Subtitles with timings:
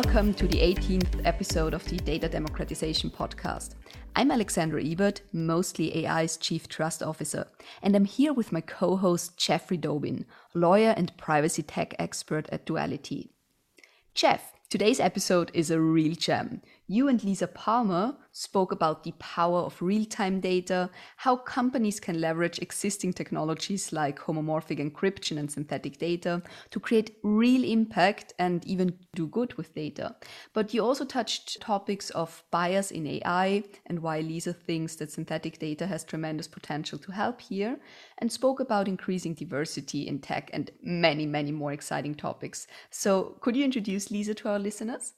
[0.00, 3.74] Welcome to the 18th episode of the Data Democratization Podcast.
[4.14, 7.48] I'm Alexandra Ebert, MOSTLY AI's Chief Trust Officer,
[7.82, 10.24] and I'm here with my co host Jeffrey Dobin,
[10.54, 13.32] lawyer and privacy tech expert at Duality.
[14.14, 16.62] Jeff, today's episode is a real gem.
[16.90, 20.88] You and Lisa Palmer spoke about the power of real time data,
[21.18, 27.62] how companies can leverage existing technologies like homomorphic encryption and synthetic data to create real
[27.62, 30.16] impact and even do good with data.
[30.54, 35.58] But you also touched topics of bias in AI and why Lisa thinks that synthetic
[35.58, 37.78] data has tremendous potential to help here,
[38.16, 42.66] and spoke about increasing diversity in tech and many, many more exciting topics.
[42.88, 45.12] So, could you introduce Lisa to our listeners?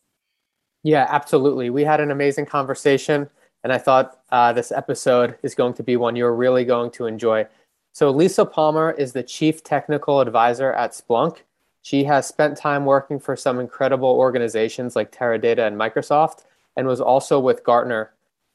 [0.83, 1.71] Yeah, absolutely.
[1.71, 3.29] We had an amazing conversation,
[3.65, 7.07] and I thought uh, this episode is going to be one you're really going to
[7.07, 7.47] enjoy.
[7.93, 11.39] So, Lisa Palmer is the Chief Technical Advisor at Splunk.
[11.83, 16.45] She has spent time working for some incredible organizations like Teradata and Microsoft,
[16.77, 18.13] and was also with Gartner.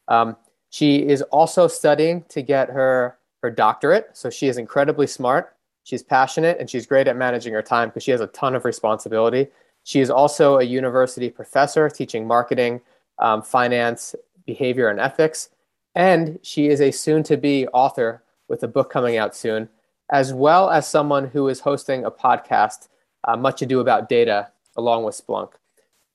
[0.08, 0.36] Um,
[0.72, 4.10] she is also studying to get her, her doctorate.
[4.14, 8.02] So, she is incredibly smart, she's passionate, and she's great at managing her time because
[8.02, 9.48] she has a ton of responsibility.
[9.86, 12.82] She is also a university professor teaching marketing,
[13.20, 14.16] um, finance,
[14.48, 15.50] behavior, and ethics.
[15.94, 19.70] And she is a soon to be author with a book coming out soon,
[20.10, 22.88] as well as someone who is hosting a podcast,
[23.26, 25.52] uh, Much Ado About Data, along with Splunk.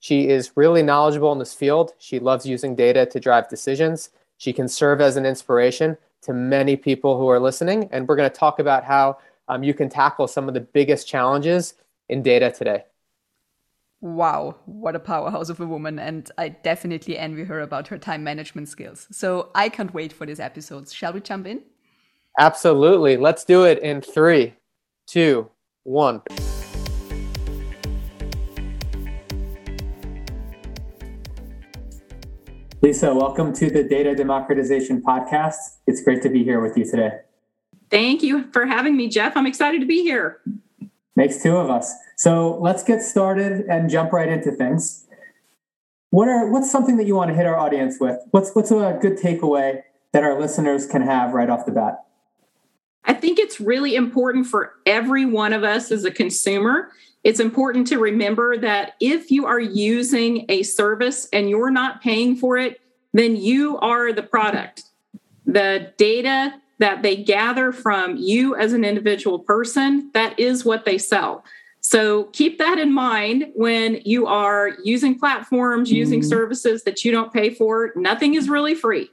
[0.01, 1.93] She is really knowledgeable in this field.
[1.99, 4.11] She loves using data to drive decisions.
[4.39, 7.89] She can serve as an inspiration to many people who are listening.
[7.93, 11.07] And we're going to talk about how um, you can tackle some of the biggest
[11.07, 11.75] challenges
[12.09, 12.83] in data today
[14.01, 15.99] wow, what a powerhouse of a woman.
[15.99, 19.07] And I definitely envy her about her time management skills.
[19.11, 20.91] So I can't wait for this episode.
[20.91, 21.63] Shall we jump in?
[22.39, 23.17] Absolutely.
[23.17, 24.55] Let's do it in three,
[25.07, 25.51] two,
[25.83, 26.23] one.
[32.83, 35.57] Lisa, welcome to the Data Democratization Podcast.
[35.87, 37.11] It's great to be here with you today.
[37.91, 39.37] Thank you for having me, Jeff.
[39.37, 40.41] I'm excited to be here.
[41.17, 41.95] Makes two of us.
[42.17, 45.07] So let's get started and jump right into things.
[46.11, 48.19] What are what's something that you want to hit our audience with?
[48.31, 49.83] What's what's a good takeaway
[50.13, 52.05] that our listeners can have right off the bat?
[53.05, 56.91] I think it's really important for every one of us as a consumer.
[57.25, 62.37] It's important to remember that if you are using a service and you're not paying
[62.37, 62.81] for it,
[63.13, 64.85] then you are the product.
[65.47, 70.99] The data that they gather from you as an individual person, that is what they
[70.99, 71.45] sell.
[71.83, 75.97] So keep that in mind when you are using platforms, mm-hmm.
[75.97, 77.93] using services that you don't pay for.
[77.97, 79.11] Nothing is really free.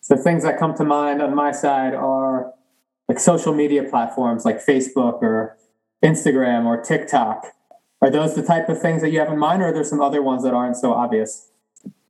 [0.00, 2.52] So things that come to mind on my side are
[3.08, 5.58] like social media platforms like Facebook or
[6.02, 7.46] Instagram or TikTok.
[8.00, 10.00] Are those the type of things that you have in mind, or are there some
[10.00, 11.50] other ones that aren't so obvious?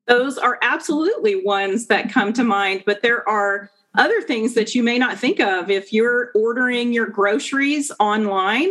[0.06, 4.82] Those are absolutely ones that come to mind, but there are other things that you
[4.82, 5.70] may not think of.
[5.70, 8.70] If you're ordering your groceries online,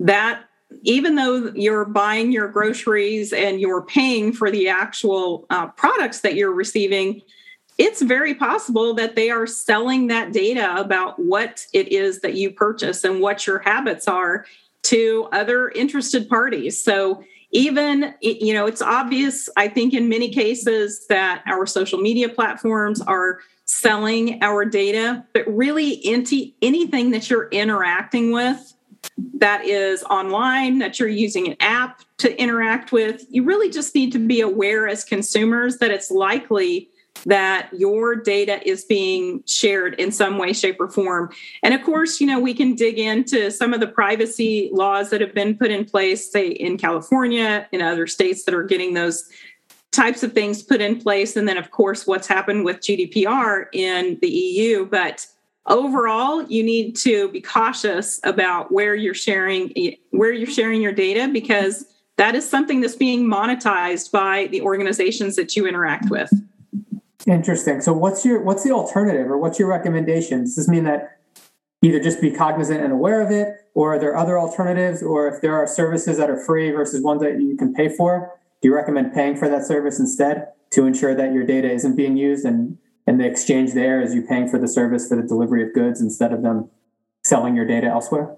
[0.00, 0.44] that
[0.82, 6.34] even though you're buying your groceries and you're paying for the actual uh, products that
[6.34, 7.22] you're receiving,
[7.78, 12.50] it's very possible that they are selling that data about what it is that you
[12.50, 14.44] purchase and what your habits are
[14.82, 16.82] to other interested parties.
[16.82, 22.28] So even you know it's obvious i think in many cases that our social media
[22.28, 28.74] platforms are selling our data, but really into anything that you're interacting with
[29.34, 34.10] that is online, that you're using an app to interact with, you really just need
[34.12, 36.88] to be aware as consumers that it's likely
[37.26, 41.30] that your data is being shared in some way shape or form.
[41.62, 45.20] And of course you know we can dig into some of the privacy laws that
[45.20, 49.28] have been put in place say in california in other states that are getting those
[49.92, 51.36] types of things put in place.
[51.36, 54.86] And then, of course, what's happened with GDPR in the EU.
[54.86, 55.26] But
[55.66, 59.72] overall, you need to be cautious about where you're sharing
[60.10, 61.86] where you're sharing your data because
[62.16, 66.30] that is something that's being monetized by the organizations that you interact with.
[67.26, 67.80] Interesting.
[67.80, 70.40] So what's your what's the alternative or what's your recommendation?
[70.40, 71.18] Does this mean that
[71.82, 75.40] either just be cognizant and aware of it, or are there other alternatives, or if
[75.40, 78.37] there are services that are free versus ones that you can pay for?
[78.60, 82.16] Do you recommend paying for that service instead to ensure that your data isn't being
[82.16, 85.62] used and and the exchange there is you paying for the service for the delivery
[85.62, 86.68] of goods instead of them
[87.24, 88.36] selling your data elsewhere?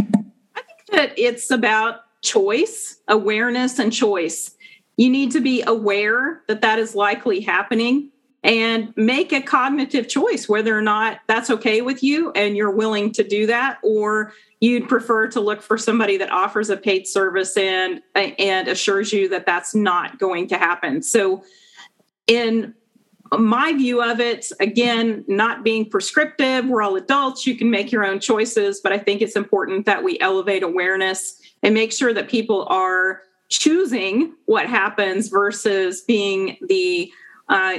[0.00, 4.56] I think that it's about choice awareness and choice.
[4.96, 8.10] You need to be aware that that is likely happening
[8.44, 13.10] and make a cognitive choice whether or not that's okay with you and you're willing
[13.10, 17.56] to do that or you'd prefer to look for somebody that offers a paid service
[17.56, 21.02] and and assures you that that's not going to happen.
[21.02, 21.42] So
[22.26, 22.74] in
[23.38, 28.04] my view of it again not being prescriptive we're all adults you can make your
[28.04, 32.28] own choices but i think it's important that we elevate awareness and make sure that
[32.28, 37.10] people are choosing what happens versus being the
[37.48, 37.78] uh,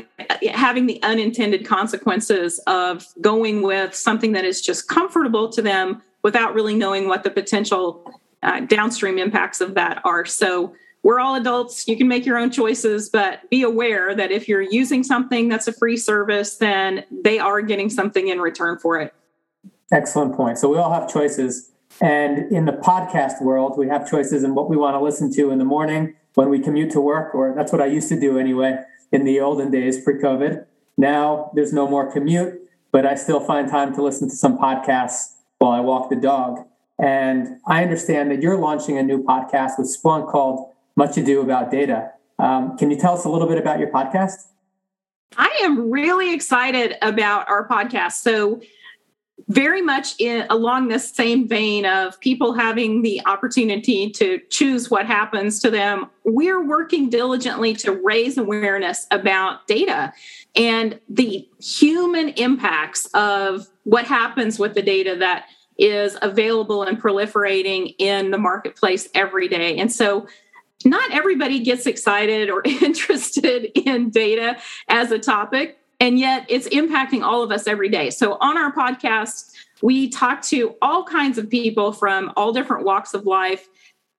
[0.51, 6.53] having the unintended consequences of going with something that is just comfortable to them without
[6.53, 8.11] really knowing what the potential
[8.43, 10.25] uh, downstream impacts of that are.
[10.25, 11.87] So we're all adults.
[11.87, 15.67] You can make your own choices, but be aware that if you're using something that's
[15.67, 19.13] a free service, then they are getting something in return for it.
[19.91, 20.57] Excellent point.
[20.57, 21.71] So we all have choices.
[22.01, 25.51] And in the podcast world, we have choices in what we want to listen to
[25.51, 28.37] in the morning when we commute to work, or that's what I used to do
[28.37, 28.83] anyway
[29.15, 30.65] in the olden days pre COVID.
[30.97, 35.35] Now there's no more commute, but I still find time to listen to some podcasts
[35.59, 36.59] while I walk the dog.
[36.99, 41.71] And I understand that you're launching a new podcast with Splunk called Much Ado About
[41.71, 42.11] Data.
[42.39, 44.47] Um, can you tell us a little bit about your podcast?
[45.37, 48.13] I am really excited about our podcast.
[48.13, 48.61] So,
[49.47, 55.05] very much in, along this same vein of people having the opportunity to choose what
[55.05, 60.13] happens to them, we're working diligently to raise awareness about data
[60.55, 65.45] and the human impacts of what happens with the data that
[65.77, 69.77] is available and proliferating in the marketplace every day.
[69.77, 70.27] And so,
[70.83, 74.57] not everybody gets excited or interested in data
[74.87, 78.09] as a topic and yet it's impacting all of us every day.
[78.09, 79.51] So on our podcast,
[79.81, 83.67] we talk to all kinds of people from all different walks of life,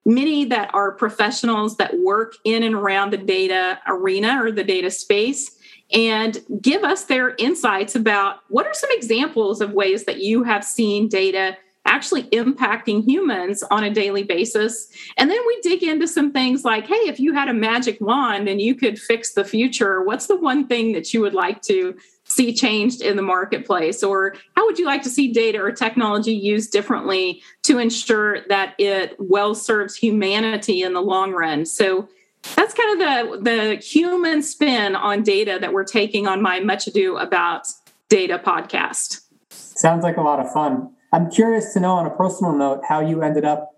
[0.05, 4.91] many that are professionals that work in and around the data arena or the data
[4.91, 5.57] space
[5.93, 10.65] and give us their insights about what are some examples of ways that you have
[10.65, 11.57] seen data
[11.87, 14.89] actually impacting humans on a daily basis.
[15.17, 18.49] And then we dig into some things like, hey, if you had a magic wand
[18.49, 21.97] and you could fix the future, what's the one thing that you would like to
[22.25, 24.03] see changed in the marketplace?
[24.03, 28.75] Or how would you like to see data or technology used differently to ensure that
[28.79, 31.65] it well serves humanity in the long run?
[31.65, 32.09] So
[32.55, 36.87] that's kind of the, the human spin on data that we're taking on my Much
[36.87, 37.67] Ado About
[38.09, 39.23] Data podcast.
[39.51, 40.91] Sounds like a lot of fun.
[41.13, 43.73] I'm curious to know on a personal note how you ended up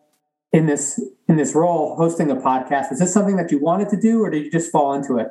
[0.53, 2.91] in this in this role hosting a podcast.
[2.91, 5.29] Was this something that you wanted to do or did you just fall into it?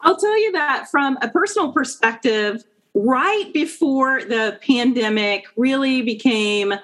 [0.00, 6.74] I'll tell you that from a personal perspective, right before the pandemic really became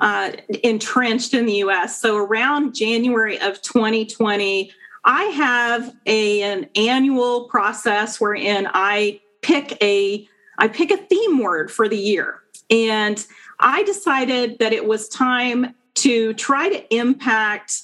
[0.00, 0.32] uh,
[0.62, 2.00] entrenched in the US.
[2.00, 4.70] So around January of 2020,
[5.04, 10.28] I have a, an annual process wherein I pick a
[10.60, 12.42] I pick a theme word for the year.
[12.70, 13.24] And
[13.60, 17.82] I decided that it was time to try to impact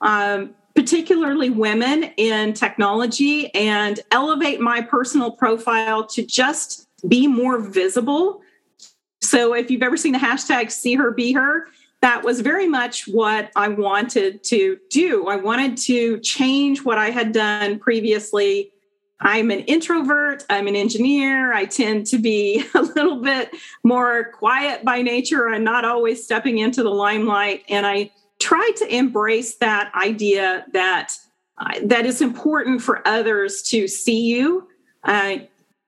[0.00, 8.42] um, particularly women in technology and elevate my personal profile to just be more visible.
[9.22, 11.66] So if you've ever seen the hashtag see her be her,
[12.02, 15.26] that was very much what I wanted to do.
[15.28, 18.70] I wanted to change what I had done previously
[19.20, 21.52] I'm an introvert, I'm an engineer.
[21.52, 23.50] I tend to be a little bit
[23.82, 27.64] more quiet by nature and not always stepping into the limelight.
[27.68, 31.14] And I try to embrace that idea that
[31.58, 34.68] uh, that is important for others to see you.
[35.04, 35.38] Uh,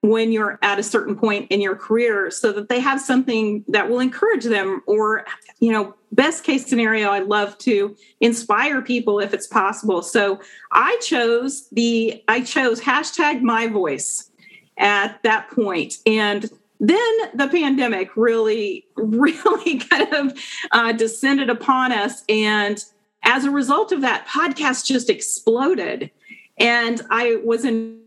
[0.01, 3.89] when you're at a certain point in your career so that they have something that
[3.89, 5.25] will encourage them or
[5.59, 10.01] you know best case scenario i love to inspire people if it's possible.
[10.01, 10.39] So
[10.71, 14.31] i chose the i chose hashtag my voice
[14.77, 15.95] at that point.
[16.05, 20.39] And then the pandemic really really kind of
[20.71, 22.23] uh, descended upon us.
[22.29, 22.83] And
[23.23, 26.09] as a result of that podcast just exploded.
[26.57, 27.99] And i was in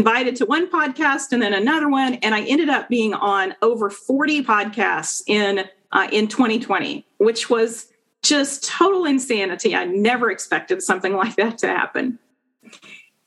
[0.00, 3.90] invited to one podcast and then another one and i ended up being on over
[3.90, 7.90] 40 podcasts in uh, in 2020 which was
[8.22, 9.74] just total insanity.
[9.74, 12.18] I never expected something like that to happen.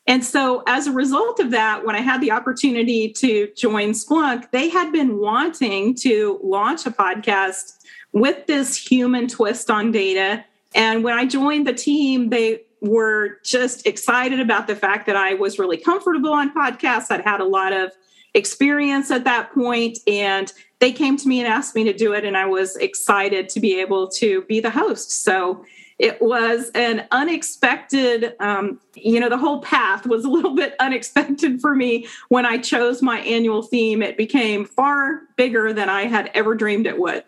[0.05, 4.51] And so as a result of that when i had the opportunity to join splunk
[4.51, 7.77] they had been wanting to launch a podcast
[8.11, 10.43] with this human twist on data.
[10.75, 15.33] And when i joined the team they were just excited about the fact that I
[15.33, 17.09] was really comfortable on podcasts.
[17.09, 17.91] I'd had a lot of
[18.33, 22.25] experience at that point, and they came to me and asked me to do it,
[22.25, 25.23] and I was excited to be able to be the host.
[25.23, 25.65] So
[25.97, 31.61] it was an unexpected, um, you know, the whole path was a little bit unexpected
[31.61, 34.01] for me when I chose my annual theme.
[34.01, 37.23] It became far bigger than I had ever dreamed it would.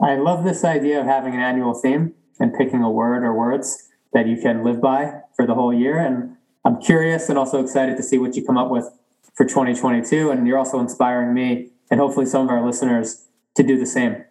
[0.00, 3.88] I love this idea of having an annual theme and picking a word or words
[4.12, 5.98] that you can live by for the whole year.
[5.98, 8.88] And I'm curious and also excited to see what you come up with
[9.34, 10.30] for 2022.
[10.30, 13.26] And you're also inspiring me and hopefully some of our listeners
[13.56, 14.24] to do the same.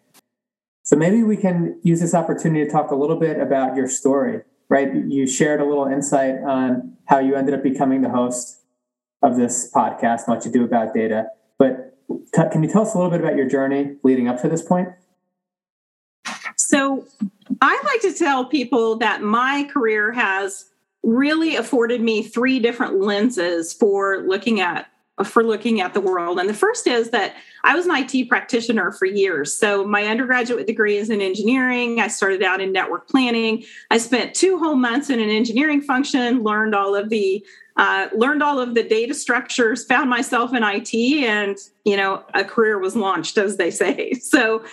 [0.84, 4.42] So maybe we can use this opportunity to talk a little bit about your story,
[4.70, 4.90] right?
[4.94, 8.62] You shared a little insight on how you ended up becoming the host
[9.22, 11.28] of this podcast, Much Ado About Data.
[11.60, 14.50] But t- can you tell us a little bit about your journey leading up to
[14.50, 14.90] this point?
[16.58, 17.06] So
[17.62, 20.66] I like to tell people that my career has
[21.04, 24.88] really afforded me three different lenses for looking at
[25.24, 26.40] for looking at the world.
[26.40, 29.56] And the first is that I was an IT practitioner for years.
[29.56, 32.00] So my undergraduate degree is in engineering.
[32.00, 33.64] I started out in network planning.
[33.92, 37.46] I spent two whole months in an engineering function, learned all of the
[37.78, 42.44] uh, learned all of the data structures, found myself in IT, and you know a
[42.44, 44.14] career was launched, as they say.
[44.22, 44.64] So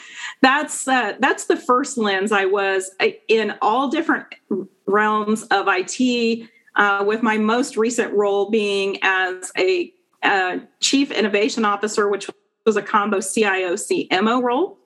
[0.41, 2.31] that's uh, that's the first lens.
[2.33, 4.27] I was uh, in all different
[4.87, 6.49] realms of IT.
[6.77, 12.31] Uh, with my most recent role being as a uh, chief innovation officer, which
[12.65, 14.79] was a combo CIO CMO role.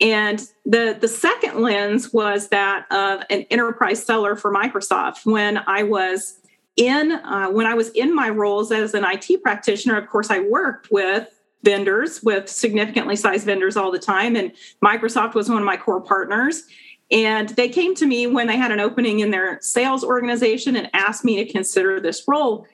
[0.00, 5.24] And the, the second lens was that of an enterprise seller for Microsoft.
[5.24, 6.38] When I was
[6.76, 10.40] in uh, when I was in my roles as an IT practitioner, of course, I
[10.40, 11.28] worked with
[11.62, 14.52] vendors, with significantly sized vendors all the time, and
[14.84, 16.64] Microsoft was one of my core partners.
[17.10, 20.90] And they came to me when they had an opening in their sales organization and
[20.92, 22.66] asked me to consider this role.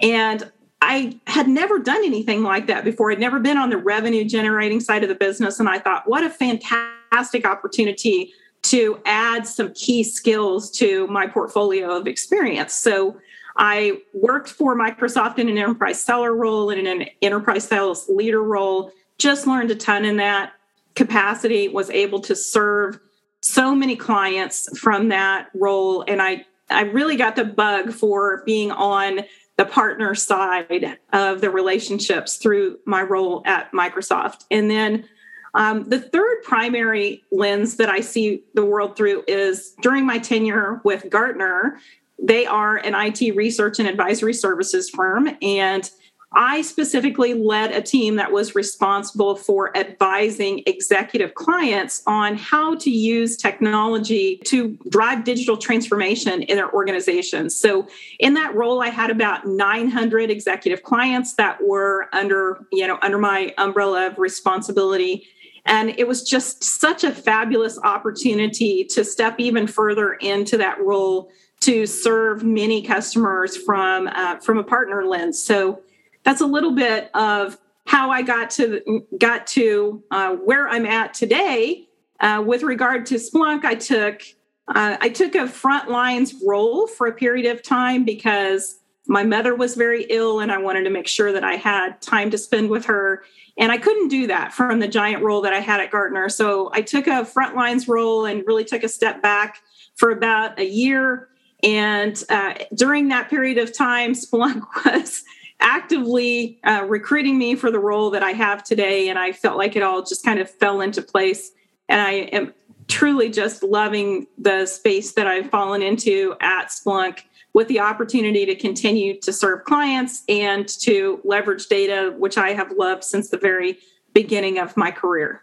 [0.00, 0.50] And
[0.82, 3.10] I had never done anything like that before.
[3.10, 5.60] I'd never been on the revenue generating side of the business.
[5.60, 8.32] And I thought, what a fantastic opportunity
[8.62, 12.74] to add some key skills to my portfolio of experience.
[12.74, 13.16] So
[13.58, 18.42] I worked for Microsoft in an enterprise seller role and in an enterprise sales leader
[18.42, 20.52] role, just learned a ton in that
[20.94, 22.98] capacity, was able to serve
[23.40, 26.04] so many clients from that role.
[26.06, 29.20] And I, I really got the bug for being on
[29.56, 34.44] the partner side of the relationships through my role at Microsoft.
[34.50, 35.08] And then
[35.54, 40.82] um, the third primary lens that I see the world through is during my tenure
[40.84, 41.78] with Gartner,
[42.18, 45.36] they are an IT research and advisory services firm.
[45.42, 45.90] And
[46.32, 52.90] I specifically led a team that was responsible for advising executive clients on how to
[52.90, 57.54] use technology to drive digital transformation in their organizations.
[57.54, 57.86] So,
[58.18, 63.18] in that role, I had about 900 executive clients that were under, you know, under
[63.18, 65.26] my umbrella of responsibility.
[65.64, 71.30] And it was just such a fabulous opportunity to step even further into that role
[71.60, 75.42] to serve many customers from uh, from a partner lens.
[75.42, 75.82] So
[76.24, 81.14] that's a little bit of how I got to got to uh, where I'm at
[81.14, 81.88] today.
[82.18, 84.22] Uh, with regard to Splunk, I took
[84.68, 89.54] uh, I took a front lines role for a period of time because my mother
[89.54, 92.70] was very ill, and I wanted to make sure that I had time to spend
[92.70, 93.22] with her.
[93.58, 96.28] And I couldn't do that from the giant role that I had at Gartner.
[96.28, 99.60] So I took a front lines role and really took a step back
[99.94, 101.28] for about a year.
[101.62, 105.22] And uh, during that period of time, Splunk was
[105.60, 109.08] actively uh, recruiting me for the role that I have today.
[109.08, 111.50] And I felt like it all just kind of fell into place.
[111.88, 112.52] And I am
[112.88, 117.22] truly just loving the space that I've fallen into at Splunk
[117.52, 122.70] with the opportunity to continue to serve clients and to leverage data, which I have
[122.76, 123.78] loved since the very
[124.12, 125.42] beginning of my career.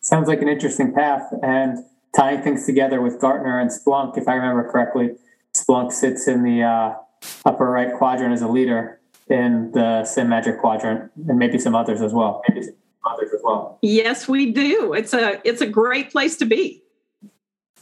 [0.00, 1.32] Sounds like an interesting path.
[1.42, 1.78] And
[2.14, 5.10] tying things together with Gartner and Splunk, if I remember correctly,
[5.56, 6.94] Splunk sits in the uh,
[7.44, 12.00] upper right quadrant as a leader in the SIEM Magic Quadrant, and maybe some others
[12.00, 12.42] as well.
[12.48, 12.74] Maybe some
[13.04, 13.78] others as well.
[13.82, 14.94] Yes, we do.
[14.94, 16.82] It's a it's a great place to be.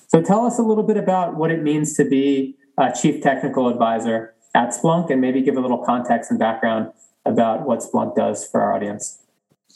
[0.08, 3.68] So tell us a little bit about what it means to be a chief technical
[3.68, 6.92] advisor at Splunk, and maybe give a little context and background
[7.24, 9.18] about what Splunk does for our audience.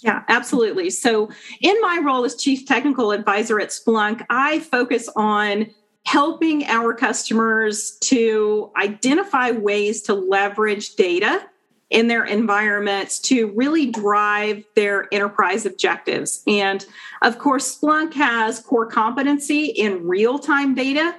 [0.03, 0.91] Yeah, absolutely.
[0.91, 1.31] So,
[1.61, 5.67] in my role as chief technical advisor at Splunk, I focus on
[6.07, 11.43] helping our customers to identify ways to leverage data
[11.91, 16.43] in their environments to really drive their enterprise objectives.
[16.47, 16.87] And
[17.23, 21.17] of course, Splunk has core competency in real time data.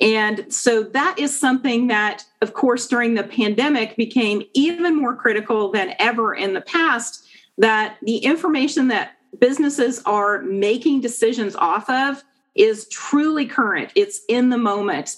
[0.00, 5.70] And so that is something that, of course, during the pandemic became even more critical
[5.70, 7.21] than ever in the past.
[7.58, 12.22] That the information that businesses are making decisions off of
[12.54, 13.92] is truly current.
[13.94, 15.16] It's in the moment.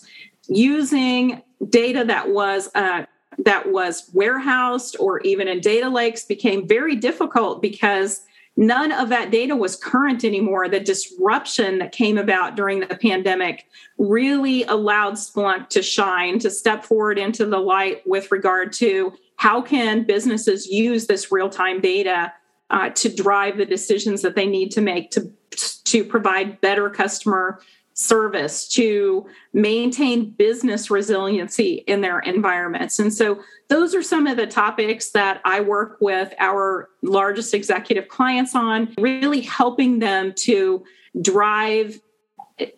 [0.48, 3.06] Using data that was uh,
[3.38, 8.22] that was warehoused or even in data lakes became very difficult because
[8.56, 10.68] none of that data was current anymore.
[10.68, 13.66] The disruption that came about during the pandemic
[13.98, 19.60] really allowed Splunk to shine, to step forward into the light with regard to how
[19.60, 22.32] can businesses use this real-time data
[22.70, 25.30] uh, to drive the decisions that they need to make to
[25.84, 27.60] to provide better customer
[27.94, 32.98] service to maintain business resiliency in their environments.
[32.98, 38.08] And so those are some of the topics that I work with our largest executive
[38.08, 40.84] clients on, really helping them to
[41.22, 42.00] drive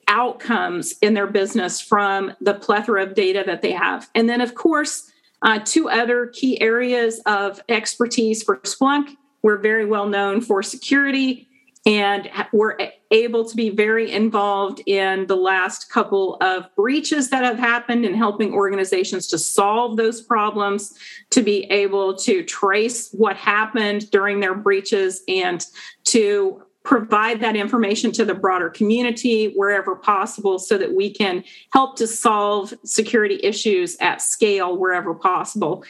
[0.08, 4.08] outcomes in their business from the plethora of data that they have.
[4.14, 5.10] And then, of course,
[5.43, 9.16] uh, two other key areas of expertise for Splunk.
[9.43, 11.49] We're very well known for security
[11.87, 12.76] and we're
[13.12, 18.16] able to be very involved in the last couple of breaches that have happened and
[18.16, 20.93] helping organizations to solve those problems
[21.31, 25.64] to be able to trace what happened during their breaches and
[26.02, 31.97] to provide that information to the broader community wherever possible so that we can help
[31.97, 35.85] to solve security issues at scale wherever possible.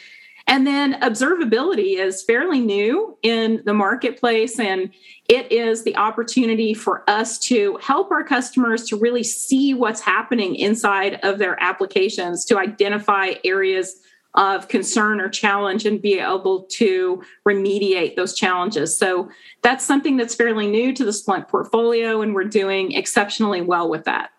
[0.47, 4.89] And then observability is fairly new in the marketplace, and
[5.29, 10.55] it is the opportunity for us to help our customers to really see what's happening
[10.55, 14.01] inside of their applications, to identify areas
[14.35, 18.95] of concern or challenge and be able to remediate those challenges.
[18.95, 19.29] So
[19.63, 24.05] that's something that's fairly new to the Splunk portfolio, and we're doing exceptionally well with
[24.05, 24.29] that.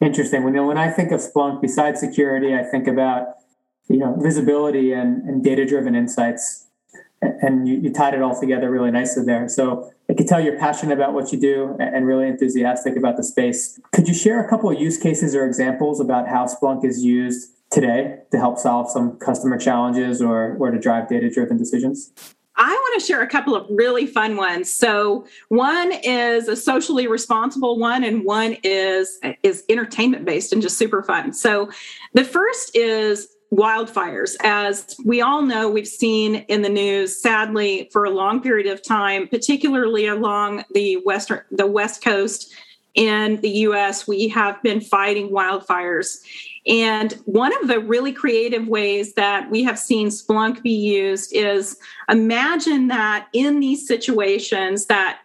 [0.00, 0.44] Interesting.
[0.44, 3.34] When, when I think of Splunk, besides security, I think about
[3.90, 6.66] you know visibility and, and data driven insights
[7.22, 10.58] and you, you, tied it all together really nicely there so i can tell you're
[10.58, 14.48] passionate about what you do and really enthusiastic about the space could you share a
[14.48, 18.90] couple of use cases or examples about how splunk is used today to help solve
[18.90, 22.12] some customer challenges or, or to drive data driven decisions
[22.60, 24.70] I want to share a couple of really fun ones.
[24.70, 30.76] So one is a socially responsible one, and one is is entertainment based and just
[30.76, 31.32] super fun.
[31.32, 31.70] So
[32.12, 34.36] the first is wildfires.
[34.44, 38.82] As we all know, we've seen in the news, sadly, for a long period of
[38.82, 42.52] time, particularly along the western, the west coast
[42.94, 46.18] in the U.S., we have been fighting wildfires.
[46.66, 51.78] And one of the really creative ways that we have seen Splunk be used is
[52.08, 55.20] imagine that in these situations that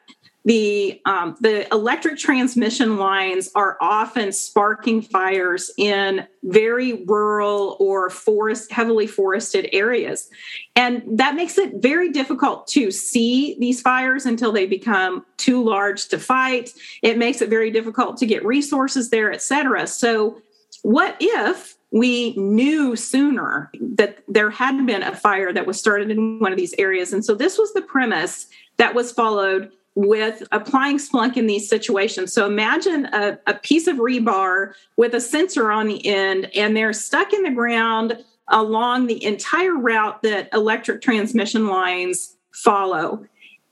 [0.46, 8.72] the um, the electric transmission lines are often sparking fires in very rural or forest
[8.72, 10.30] heavily forested areas.
[10.76, 16.10] And that makes it very difficult to see these fires until they become too large
[16.10, 16.74] to fight.
[17.02, 19.88] It makes it very difficult to get resources there et cetera.
[19.88, 20.40] So
[20.86, 26.40] what if we knew sooner that there had been a fire that was started in
[26.40, 28.46] one of these areas and so this was the premise
[28.78, 32.34] that was followed with applying Splunk in these situations.
[32.34, 36.92] So imagine a, a, piece of rebar with a sensor on the end, and they're
[36.92, 43.26] stuck in the ground along the entire route that electric transmission lines follow.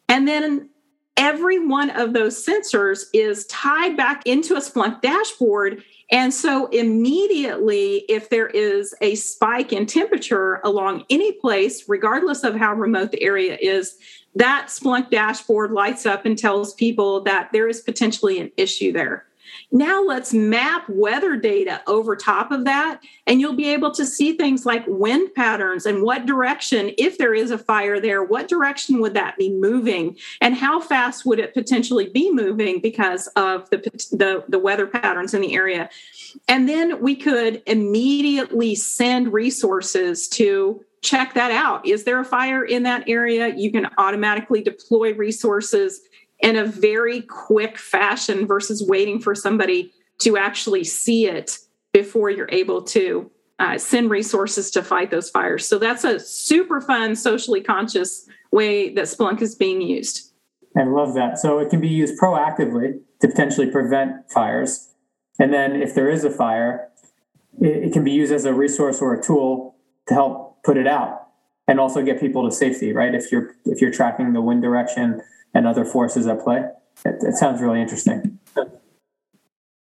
[0.07, 0.69] And then
[1.17, 5.83] every one of those sensors is tied back into a Splunk dashboard.
[6.13, 12.53] And so immediately, if there is a spike in temperature along any place, regardless of
[12.55, 13.97] how remote the area is,
[14.35, 19.25] that Splunk dashboard lights up and tells people that there is potentially an issue there.
[19.71, 24.37] Now let's map weather data over top of that, and you'll be able to see
[24.37, 28.99] things like wind patterns and what direction, if there is a fire there, what direction
[29.01, 33.77] would that be moving, and how fast would it potentially be moving because of the,
[34.11, 35.89] the, the weather patterns in the area.
[36.47, 41.85] And then we could immediately send resources to check that out.
[41.85, 43.53] Is there a fire in that area?
[43.55, 46.01] You can automatically deploy resources
[46.43, 51.57] in a very quick fashion versus waiting for somebody to actually see it
[51.93, 55.65] before you're able to uh, send resources to fight those fires.
[55.65, 60.33] So that's a super fun, socially conscious way that Splunk is being used.
[60.77, 61.37] I love that.
[61.37, 64.89] So it can be used proactively to potentially prevent fires.
[65.39, 66.89] And then if there is a fire,
[67.61, 69.75] it, it can be used as a resource or a tool
[70.07, 71.27] to help put it out
[71.67, 75.21] and also get people to safety right if you're if you're tracking the wind direction
[75.53, 76.63] and other forces at play
[77.05, 78.39] it, it sounds really interesting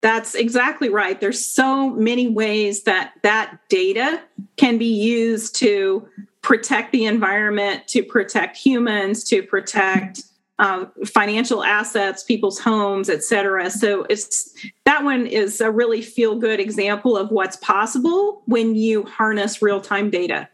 [0.02, 4.20] that's exactly right there's so many ways that that data
[4.56, 6.06] can be used to
[6.42, 10.22] protect the environment to protect humans to protect
[10.58, 13.70] uh, financial assets, people's homes, et cetera.
[13.70, 19.04] So it's that one is a really feel good example of what's possible when you
[19.04, 20.48] harness real time data.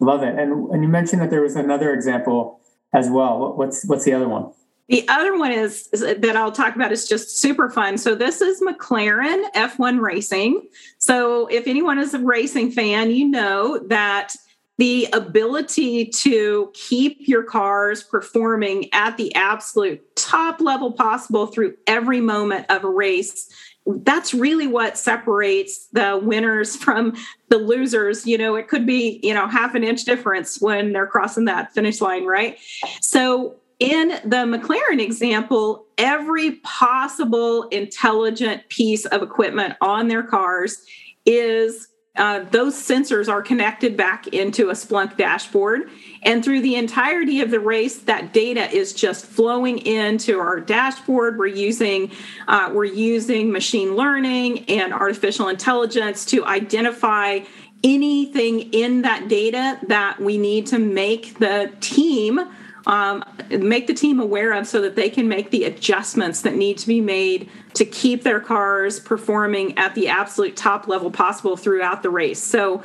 [0.00, 0.38] Love it.
[0.38, 2.59] And, and you mentioned that there was another example
[2.92, 3.54] as well.
[3.54, 4.52] What's what's the other one?
[4.88, 7.96] The other one is, is, that I'll talk about is just super fun.
[7.96, 10.66] So this is McLaren F1 Racing.
[10.98, 14.34] So if anyone is a racing fan, you know that
[14.78, 22.20] the ability to keep your cars performing at the absolute top level possible through every
[22.20, 23.48] moment of a race
[23.86, 27.14] that's really what separates the winners from
[27.48, 28.26] the losers.
[28.26, 31.72] You know it could be you know half an inch difference when they're crossing that
[31.72, 32.58] finish line right?
[33.00, 40.84] So in the McLaren example, every possible intelligent piece of equipment on their cars
[41.24, 45.90] is uh, those sensors are connected back into a Splunk dashboard.
[46.22, 51.38] And through the entirety of the race, that data is just flowing into our dashboard.
[51.38, 52.10] We're using
[52.48, 57.40] uh, we're using machine learning and artificial intelligence to identify
[57.84, 62.40] anything in that data that we need to make the team
[62.90, 66.76] um, make the team aware of so that they can make the adjustments that need
[66.78, 72.02] to be made to keep their cars performing at the absolute top level possible throughout
[72.02, 72.42] the race.
[72.42, 72.82] So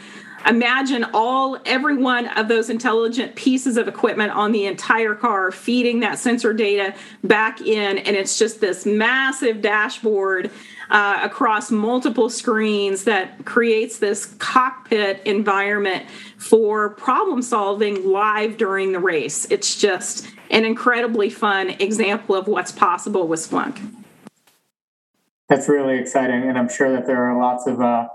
[0.48, 6.02] imagine all every one of those intelligent pieces of equipment on the entire car feeding
[6.02, 10.52] that sensor data back in and it's just this massive dashboard
[10.89, 16.06] uh, across multiple screens that creates this cockpit environment
[16.38, 19.45] for problem solving live during the race.
[19.50, 23.80] It's just an incredibly fun example of what's possible with Splunk.
[25.50, 28.08] That's really exciting, and I'm sure that there are lots of uh,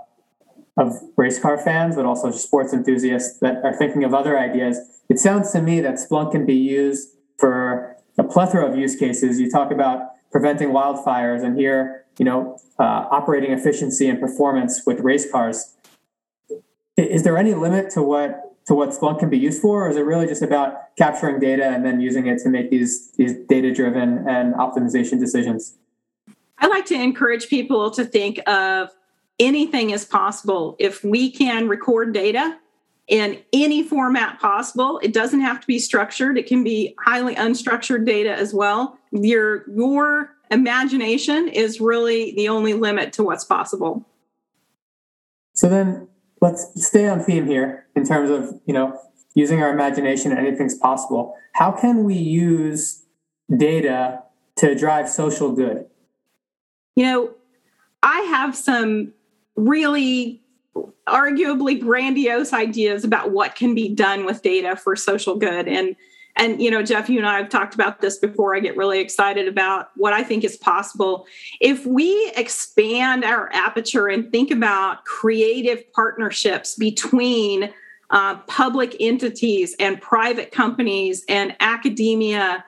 [0.77, 4.79] of race car fans, but also sports enthusiasts that are thinking of other ideas.
[5.09, 9.39] It sounds to me that Splunk can be used for a plethora of use cases.
[9.39, 14.99] You talk about preventing wildfires, and here, you know, uh, operating efficiency and performance with
[15.01, 15.75] race cars.
[16.97, 19.97] Is there any limit to what to what Splunk can be used for, or is
[19.97, 23.73] it really just about capturing data and then using it to make these these data
[23.73, 25.77] driven and optimization decisions?
[26.59, 28.89] I like to encourage people to think of
[29.39, 32.57] anything is possible if we can record data
[33.07, 34.99] in any format possible.
[35.01, 36.37] It doesn't have to be structured.
[36.37, 38.99] It can be highly unstructured data as well.
[39.11, 44.07] Your your imagination is really the only limit to what's possible.
[45.53, 46.07] So then
[46.41, 48.99] let's stay on theme here in terms of, you know,
[49.35, 51.35] using our imagination anything's possible.
[51.53, 53.03] How can we use
[53.57, 54.23] data
[54.57, 55.85] to drive social good?
[56.95, 57.33] You know,
[58.03, 59.13] I have some
[59.55, 60.41] really
[61.07, 65.95] arguably grandiose ideas about what can be done with data for social good and
[66.35, 68.55] and you know jeff you and i have talked about this before.
[68.55, 71.25] I get really excited about what i think is possible.
[71.59, 77.73] If we expand our aperture and think about creative partnerships between
[78.09, 82.65] uh, public entities and private companies and academia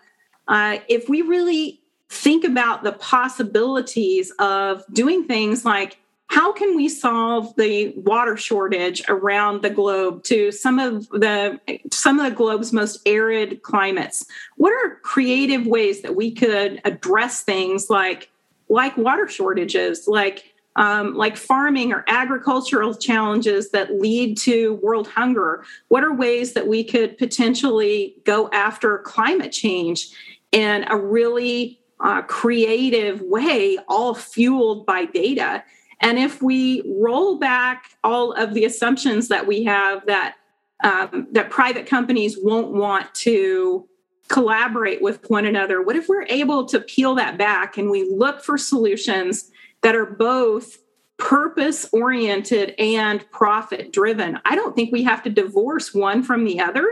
[0.47, 5.97] uh, if we really think about the possibilities of doing things like
[6.33, 11.59] how can we solve the water shortage around the globe to some of the
[11.91, 14.25] some of the globe's most arid climates?
[14.57, 18.31] What are creative ways that we could address things like
[18.67, 25.63] like water shortages like um, like farming or agricultural challenges that lead to world hunger?
[25.89, 30.09] What are ways that we could potentially go after climate change
[30.51, 35.63] in a really uh, creative way all fueled by data
[36.03, 40.35] and if we roll back all of the assumptions that we have that
[40.83, 43.87] um, that private companies won't want to
[44.27, 48.43] collaborate with one another, what if we're able to peel that back and we look
[48.43, 49.49] for solutions
[49.81, 50.79] that are both
[51.17, 54.39] purpose oriented and profit driven?
[54.43, 56.85] I don't think we have to divorce one from the other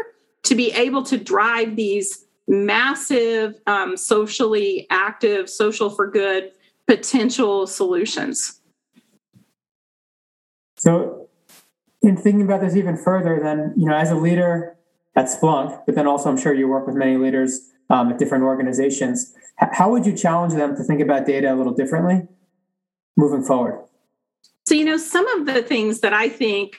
[0.43, 6.51] to be able to drive these massive, um, socially active, social for good
[6.87, 8.60] potential solutions.
[10.81, 11.29] So,
[12.01, 14.75] in thinking about this even further, then, you know, as a leader
[15.15, 18.45] at Splunk, but then also I'm sure you work with many leaders um, at different
[18.45, 22.27] organizations, how would you challenge them to think about data a little differently
[23.15, 23.85] moving forward?
[24.65, 26.77] So, you know, some of the things that I think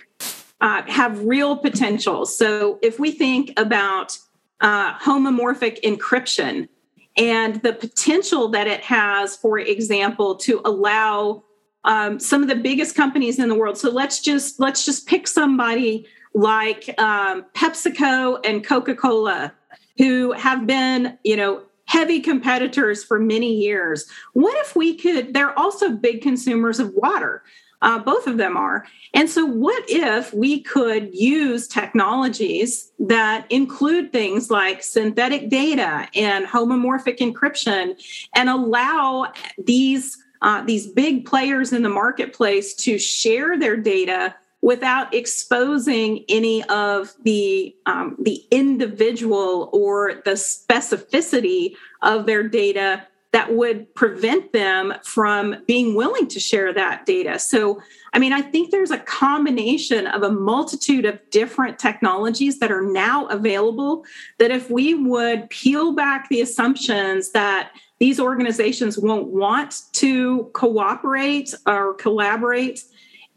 [0.61, 2.27] uh, have real potential.
[2.27, 4.19] So, if we think about
[4.61, 6.69] uh, homomorphic encryption
[7.17, 11.45] and the potential that it has, for example, to allow
[11.85, 13.79] um, some of the biggest companies in the world.
[13.79, 19.53] So let's just let's just pick somebody like um, PepsiCo and Coca Cola.
[19.99, 24.09] who have been, you know, heavy competitors for many years.
[24.33, 25.35] What if we could?
[25.35, 27.43] They're also big consumers of water.
[27.83, 28.87] Uh, both of them are.
[29.13, 36.47] And so, what if we could use technologies that include things like synthetic data and
[36.47, 38.01] homomorphic encryption
[38.37, 45.13] and allow these uh, these big players in the marketplace to share their data without
[45.13, 53.93] exposing any of the um, the individual or the specificity of their data that would
[53.95, 57.39] prevent them from being willing to share that data.
[57.39, 57.81] So,
[58.13, 62.83] I mean, I think there's a combination of a multitude of different technologies that are
[62.83, 64.05] now available
[64.39, 71.55] that if we would peel back the assumptions that these organizations won't want to cooperate
[71.69, 72.83] or collaborate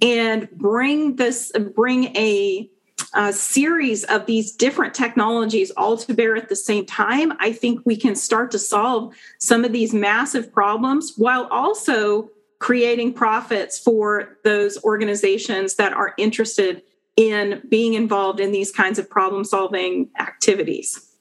[0.01, 2.67] and bring this bring a
[3.13, 7.81] a series of these different technologies all to bear at the same time, I think
[7.85, 14.39] we can start to solve some of these massive problems while also creating profits for
[14.43, 16.81] those organizations that are interested
[17.15, 21.14] in being involved in these kinds of problem solving activities.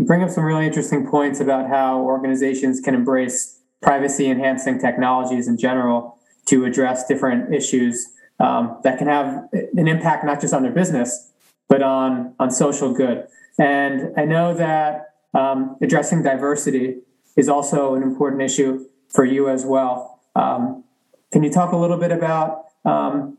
[0.00, 5.46] You bring up some really interesting points about how organizations can embrace privacy enhancing technologies
[5.46, 8.08] in general to address different issues
[8.38, 11.30] um, that can have an impact not just on their business,
[11.68, 13.26] but on, on social good.
[13.58, 17.00] And I know that um, addressing diversity
[17.36, 20.22] is also an important issue for you as well.
[20.34, 20.82] Um,
[21.30, 23.36] can you talk a little bit about um,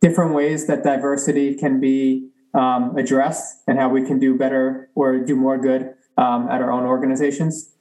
[0.00, 5.18] different ways that diversity can be um, addressed and how we can do better or
[5.18, 7.74] do more good um, at our own organizations?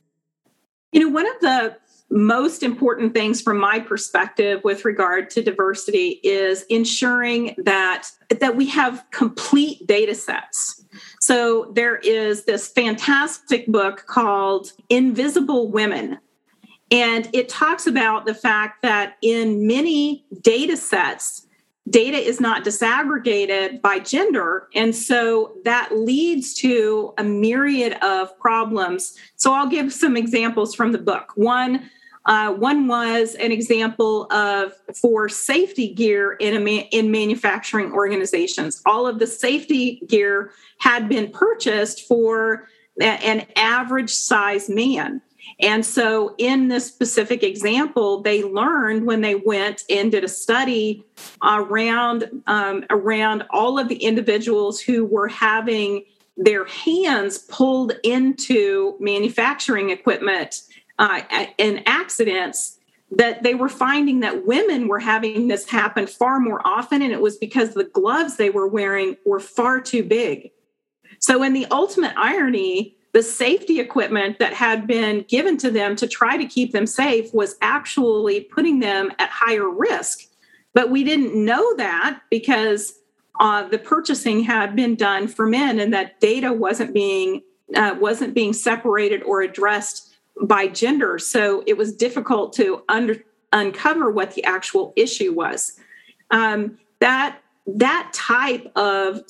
[0.92, 1.78] You know, one of the
[2.10, 8.66] most important things from my perspective with regard to diversity is ensuring that that we
[8.66, 10.86] have complete data sets
[11.20, 16.18] so there is this fantastic book called invisible women
[16.92, 21.47] and it talks about the fact that in many data sets
[21.89, 24.67] data is not disaggregated by gender.
[24.73, 29.15] And so that leads to a myriad of problems.
[29.36, 31.32] So I'll give some examples from the book.
[31.36, 31.89] One,
[32.26, 38.82] uh, one was an example of for safety gear in a ma- in manufacturing organizations.
[38.86, 42.67] All of the safety gear had been purchased for
[43.00, 45.21] an average size man.
[45.60, 51.04] And so, in this specific example, they learned when they went and did a study
[51.44, 56.04] around um, around all of the individuals who were having
[56.38, 60.62] their hands pulled into manufacturing equipment
[61.00, 61.22] uh,
[61.58, 62.78] in accidents
[63.10, 67.22] that they were finding that women were having this happen far more often and it
[67.22, 70.52] was because the gloves they were wearing were far too big.
[71.20, 76.08] So in the ultimate irony the safety equipment that had been given to them to
[76.08, 80.28] try to keep them safe was actually putting them at higher risk
[80.78, 83.00] but we didn't know that because
[83.40, 87.42] uh, the purchasing had been done for men and that data wasn't being
[87.76, 91.18] uh, wasn't being separated or addressed by gender.
[91.18, 93.16] So it was difficult to under,
[93.52, 95.80] uncover what the actual issue was.
[96.30, 99.22] Um, that that type of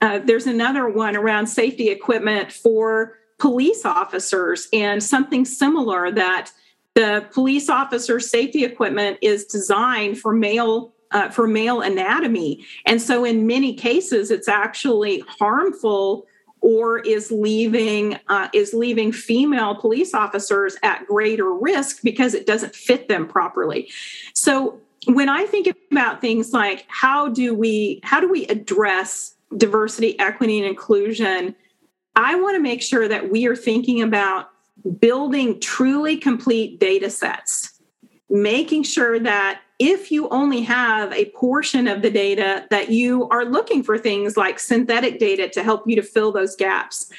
[0.00, 6.52] uh, there's another one around safety equipment for police officers and something similar that
[6.94, 12.64] the police officer safety equipment is designed for male uh, for male anatomy.
[12.86, 16.24] And so in many cases it's actually harmful
[16.60, 22.76] or is leaving uh, is leaving female police officers at greater risk because it doesn't
[22.76, 23.90] fit them properly.
[24.34, 30.16] So when i think about things like how do we how do we address diversity
[30.20, 31.56] equity and inclusion
[32.16, 34.48] i want to make sure that we are thinking about
[34.98, 37.80] building truly complete data sets.
[38.28, 43.44] Making sure that if you only have a portion of the data that you are
[43.44, 47.10] looking for things like synthetic data to help you to fill those gaps.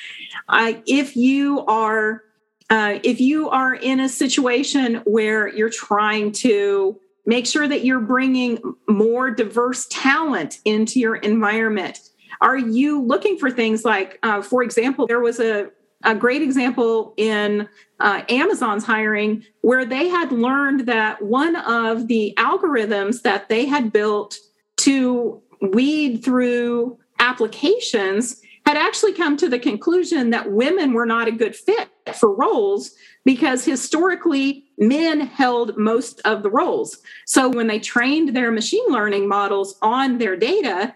[0.49, 2.23] Uh, if you are
[2.69, 7.99] uh, if you are in a situation where you're trying to make sure that you're
[7.99, 11.99] bringing more diverse talent into your environment
[12.41, 15.69] are you looking for things like uh, for example there was a
[16.03, 17.67] a great example in
[17.99, 23.93] uh, Amazon's hiring, where they had learned that one of the algorithms that they had
[23.93, 24.37] built
[24.77, 31.31] to weed through applications had actually come to the conclusion that women were not a
[31.31, 32.91] good fit for roles
[33.25, 36.97] because historically men held most of the roles.
[37.25, 40.95] So when they trained their machine learning models on their data,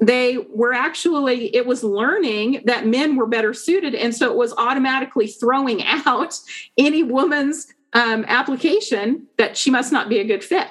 [0.00, 3.94] they were actually it was learning that men were better suited.
[3.94, 6.38] And so it was automatically throwing out
[6.76, 10.68] any woman's um, application that she must not be a good fit.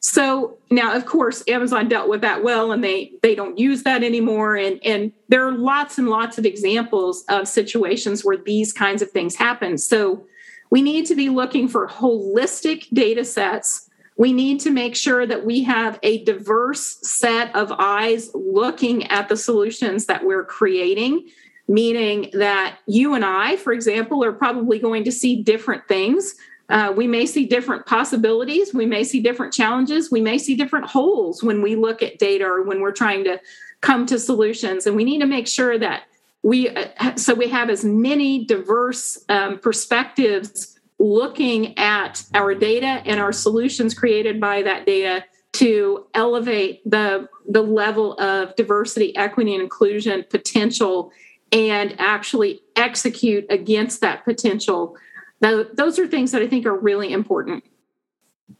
[0.00, 4.02] So now of course amazon dealt with that well and they they don't use that
[4.02, 4.56] anymore.
[4.56, 9.10] And and there are lots and lots of examples of situations where these kinds of
[9.10, 9.78] things happen.
[9.78, 10.26] So
[10.70, 13.85] we need to be looking for holistic data sets
[14.16, 19.28] we need to make sure that we have a diverse set of eyes looking at
[19.28, 21.28] the solutions that we're creating,
[21.68, 26.34] meaning that you and I, for example, are probably going to see different things.
[26.68, 28.72] Uh, we may see different possibilities.
[28.72, 30.10] We may see different challenges.
[30.10, 33.40] We may see different holes when we look at data or when we're trying to
[33.82, 34.86] come to solutions.
[34.86, 36.04] And we need to make sure that
[36.42, 43.20] we, uh, so we have as many diverse um, perspectives looking at our data and
[43.20, 49.62] our solutions created by that data to elevate the the level of diversity equity and
[49.62, 51.10] inclusion potential
[51.52, 54.96] and actually execute against that potential.
[55.40, 57.64] Those are things that i think are really important.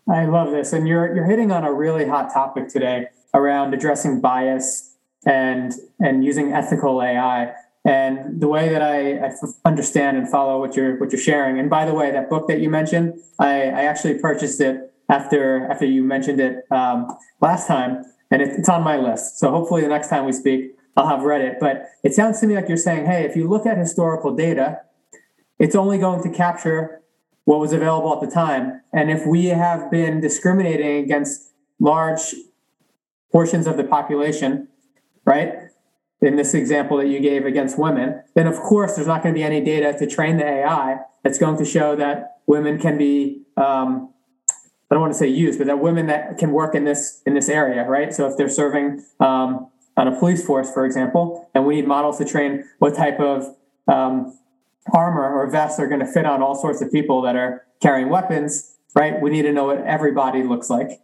[0.08, 4.20] I love this and you're you're hitting on a really hot topic today around addressing
[4.20, 4.94] bias
[5.26, 7.52] and and using ethical ai
[7.86, 9.30] and the way that I,
[9.64, 11.58] understand and follow what you're what you're sharing.
[11.60, 15.66] And by the way, that book that you mentioned, I, I actually purchased it after
[15.70, 17.06] after you mentioned it um,
[17.40, 19.38] last time, and it, it's on my list.
[19.38, 21.58] So hopefully, the next time we speak, I'll have read it.
[21.60, 24.80] But it sounds to me like you're saying, hey, if you look at historical data,
[25.60, 27.02] it's only going to capture
[27.44, 28.82] what was available at the time.
[28.92, 32.34] And if we have been discriminating against large
[33.30, 34.66] portions of the population,
[35.24, 35.65] right?
[36.20, 39.38] In this example that you gave against women, then of course there's not going to
[39.38, 43.42] be any data to train the AI that's going to show that women can be
[43.56, 44.12] um,
[44.90, 47.34] I don't want to say used, but that women that can work in this in
[47.34, 48.14] this area, right?
[48.14, 52.18] So if they're serving um, on a police force, for example, and we need models
[52.18, 53.56] to train what type of
[53.88, 54.38] um,
[54.92, 58.08] armor or vests are going to fit on all sorts of people that are carrying
[58.08, 59.20] weapons, right?
[59.20, 61.00] We need to know what everybody looks like,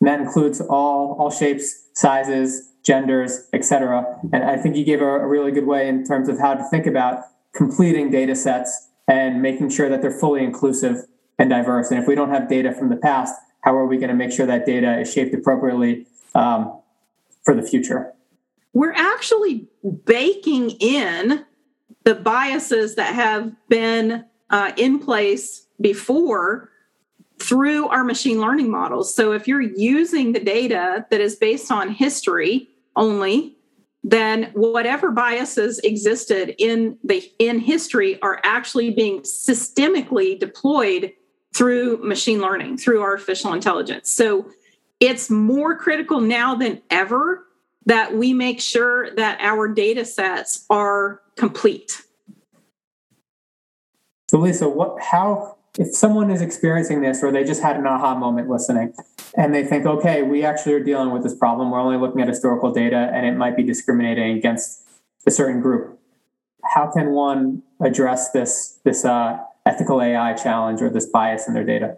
[0.00, 4.20] and that includes all all shapes, sizes, genders, etc.
[4.32, 6.62] And I think you gave a, a really good way in terms of how to
[6.70, 11.04] think about completing data sets and making sure that they're fully inclusive
[11.38, 11.90] and diverse.
[11.90, 14.30] And if we don't have data from the past, how are we going to make
[14.30, 16.78] sure that data is shaped appropriately um,
[17.42, 18.12] for the future?
[18.72, 19.66] We're actually
[20.04, 21.44] baking in
[22.04, 26.70] the biases that have been uh, in place before
[27.38, 29.14] through our machine learning models.
[29.14, 33.56] So if you're using the data that is based on history only,
[34.02, 41.12] then whatever biases existed in the in history are actually being systemically deployed
[41.54, 44.10] through machine learning, through artificial intelligence.
[44.10, 44.50] So
[45.00, 47.46] it's more critical now than ever
[47.86, 52.02] that we make sure that our data sets are complete.
[54.30, 58.14] So Lisa, what how if someone is experiencing this or they just had an aha
[58.14, 58.94] moment listening
[59.36, 62.28] and they think, okay, we actually are dealing with this problem, we're only looking at
[62.28, 64.82] historical data and it might be discriminating against
[65.26, 65.98] a certain group.
[66.62, 71.64] How can one address this this uh, ethical AI challenge or this bias in their
[71.64, 71.96] data?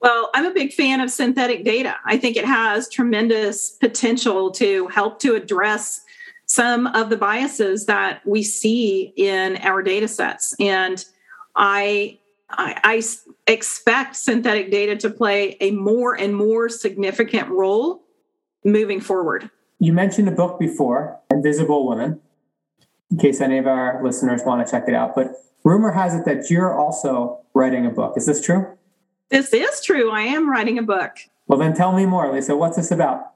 [0.00, 1.96] Well, I'm a big fan of synthetic data.
[2.04, 6.02] I think it has tremendous potential to help to address
[6.46, 10.54] some of the biases that we see in our data sets.
[10.58, 11.04] And
[11.54, 12.18] I
[12.52, 13.02] I, I
[13.46, 18.02] expect synthetic data to play a more and more significant role
[18.64, 19.50] moving forward.
[19.78, 22.20] You mentioned a book before, Invisible Women,
[23.10, 25.14] in case any of our listeners want to check it out.
[25.14, 25.34] But
[25.64, 28.16] rumor has it that you're also writing a book.
[28.16, 28.78] Is this true?
[29.30, 30.10] This is true.
[30.10, 31.16] I am writing a book.
[31.46, 32.56] Well, then tell me more, Lisa.
[32.56, 33.32] What's this about?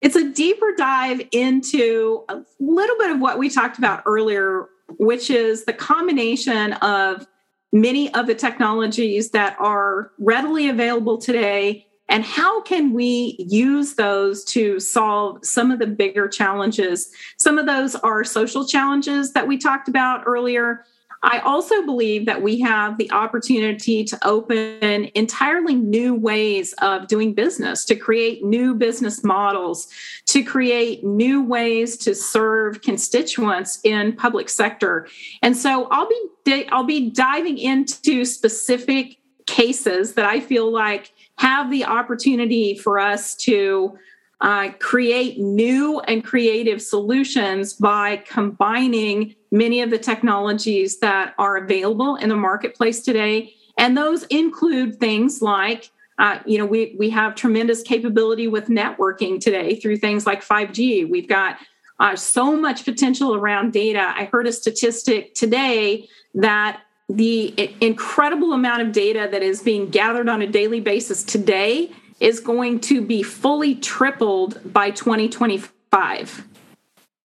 [0.00, 5.28] It's a deeper dive into a little bit of what we talked about earlier, which
[5.28, 7.26] is the combination of
[7.72, 11.86] many of the technologies that are readily available today?
[12.08, 17.10] And how can we use those to solve some of the bigger challenges?
[17.36, 20.84] Some of those are social challenges that we talked about earlier
[21.22, 27.34] I also believe that we have the opportunity to open entirely new ways of doing
[27.34, 29.88] business, to create new business models,
[30.26, 35.08] to create new ways to serve constituents in public sector.
[35.42, 41.70] And so I'll be I'll be diving into specific cases that I feel like have
[41.70, 43.98] the opportunity for us to
[44.40, 52.16] uh, create new and creative solutions by combining many of the technologies that are available
[52.16, 53.54] in the marketplace today.
[53.76, 59.40] And those include things like uh, you know, we we have tremendous capability with networking
[59.40, 61.08] today through things like 5G.
[61.08, 61.58] We've got
[62.00, 64.12] uh, so much potential around data.
[64.16, 70.28] I heard a statistic today that the incredible amount of data that is being gathered
[70.28, 71.90] on a daily basis today
[72.20, 76.47] is going to be fully tripled by 2025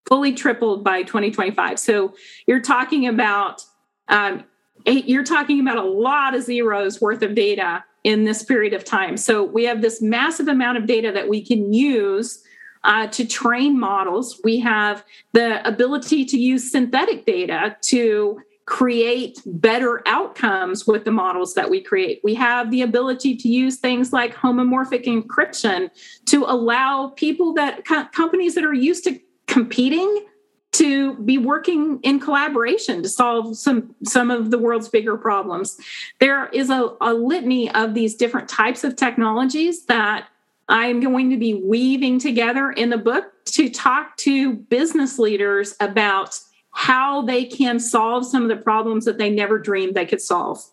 [0.08, 2.14] fully tripled by 2025 so
[2.47, 3.64] you're talking about
[4.10, 4.43] um,
[4.86, 9.18] you're talking about a lot of zeros worth of data in this period of time.
[9.18, 12.43] So we have this massive amount of data that we can use
[12.84, 14.41] uh, to train models.
[14.43, 21.54] We have the ability to use synthetic data to create better outcomes with the models
[21.54, 22.22] that we create.
[22.24, 25.89] We have the ability to use things like homomorphic encryption
[26.26, 29.20] to allow people that co- companies that are used to
[29.54, 30.26] competing
[30.72, 35.78] to be working in collaboration to solve some some of the world's bigger problems.
[36.20, 40.28] There is a, a litany of these different types of technologies that
[40.70, 46.39] I'm going to be weaving together in the book to talk to business leaders about
[46.72, 50.64] how they can solve some of the problems that they never dreamed they could solve.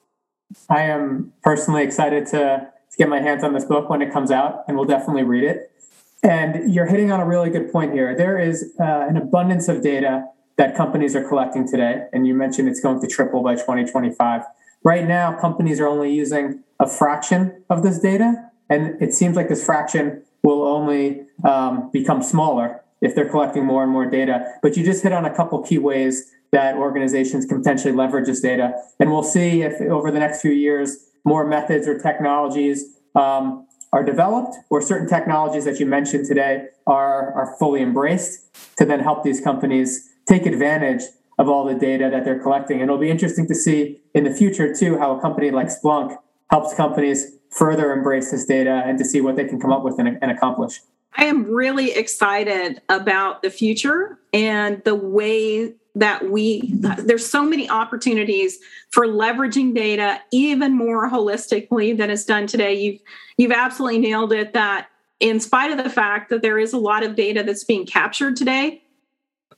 [0.70, 2.38] I am personally excited to,
[2.90, 5.44] to get my hands on this book when it comes out, and we'll definitely read
[5.44, 5.69] it.
[6.22, 8.14] And you're hitting on a really good point here.
[8.14, 10.26] There is uh, an abundance of data
[10.58, 14.42] that companies are collecting today, and you mentioned it's going to triple by 2025.
[14.84, 19.48] Right now, companies are only using a fraction of this data, and it seems like
[19.48, 24.54] this fraction will only um, become smaller if they're collecting more and more data.
[24.62, 28.40] But you just hit on a couple key ways that organizations can potentially leverage this
[28.40, 28.74] data.
[28.98, 34.04] And we'll see if over the next few years, more methods or technologies um, are
[34.04, 39.24] developed or certain technologies that you mentioned today are, are fully embraced to then help
[39.24, 41.02] these companies take advantage
[41.38, 42.80] of all the data that they're collecting.
[42.80, 46.16] And it'll be interesting to see in the future, too, how a company like Splunk
[46.50, 49.98] helps companies further embrace this data and to see what they can come up with
[49.98, 50.80] and, and accomplish.
[51.16, 57.68] I am really excited about the future and the way that we there's so many
[57.68, 58.58] opportunities
[58.90, 62.74] for leveraging data even more holistically than is done today.
[62.74, 63.00] You've
[63.36, 64.88] you've absolutely nailed it that
[65.18, 68.36] in spite of the fact that there is a lot of data that's being captured
[68.36, 68.82] today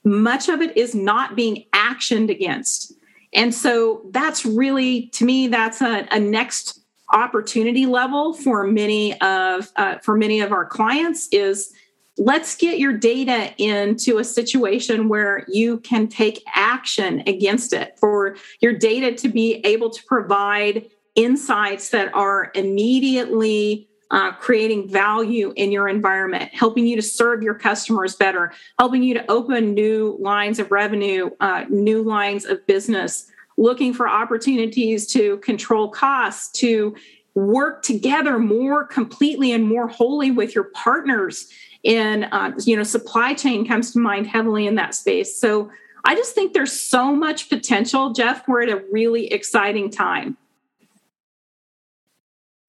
[0.03, 2.93] much of it is not being actioned against.
[3.33, 6.81] And so that's really to me that's a, a next
[7.11, 11.73] opportunity level for many of uh, for many of our clients is
[12.17, 18.35] let's get your data into a situation where you can take action against it for
[18.59, 25.71] your data to be able to provide insights that are immediately uh, creating value in
[25.71, 30.59] your environment, helping you to serve your customers better, helping you to open new lines
[30.59, 33.25] of revenue, uh, new lines of business,
[33.57, 36.95] looking for opportunities to control costs, to
[37.33, 41.47] work together more completely and more wholly with your partners
[41.83, 45.39] in uh, you know supply chain comes to mind heavily in that space.
[45.39, 45.69] So
[46.05, 50.37] i just think there's so much potential jeff we're at a really exciting time.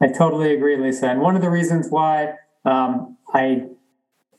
[0.01, 1.09] I totally agree lisa.
[1.09, 2.35] And one of the reasons why
[2.65, 3.65] um, i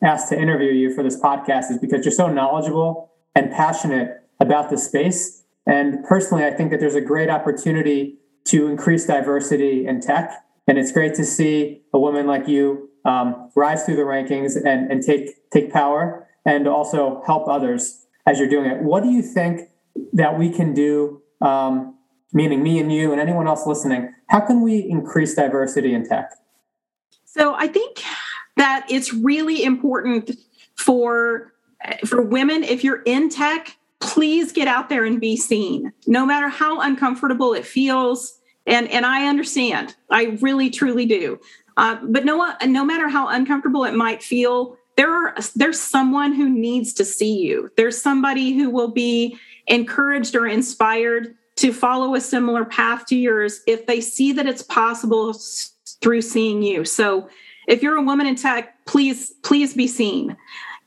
[0.02, 4.70] asked to interview you for this podcast is because you're so knowledgeable and passionate about
[4.70, 5.44] the space.
[5.66, 10.44] And personally, I think that there's a great opportunity to increase diversity in tech.
[10.68, 14.92] And it's great to see a woman like you um, rise through the rankings and,
[14.92, 18.82] and take, take power and also help others as you're doing it.
[18.82, 19.70] What do you think
[20.14, 21.96] that we can do, um,
[22.34, 24.14] meaning me and you and anyone else listening?
[24.30, 26.32] How can we increase diversity in tech?
[27.26, 28.02] So I think
[28.58, 30.32] that it's really important
[30.76, 31.54] for
[32.06, 36.50] for women if you're in tech please get out there and be seen no matter
[36.50, 41.40] how uncomfortable it feels and and i understand i really truly do
[41.78, 46.50] uh, but no no matter how uncomfortable it might feel there are there's someone who
[46.50, 47.70] needs to see you.
[47.76, 53.62] There's somebody who will be encouraged or inspired to follow a similar path to yours
[53.68, 55.36] if they see that it's possible
[56.02, 56.86] through seeing you.
[56.86, 57.30] So
[57.68, 60.38] if you're a woman in tech please please be seen.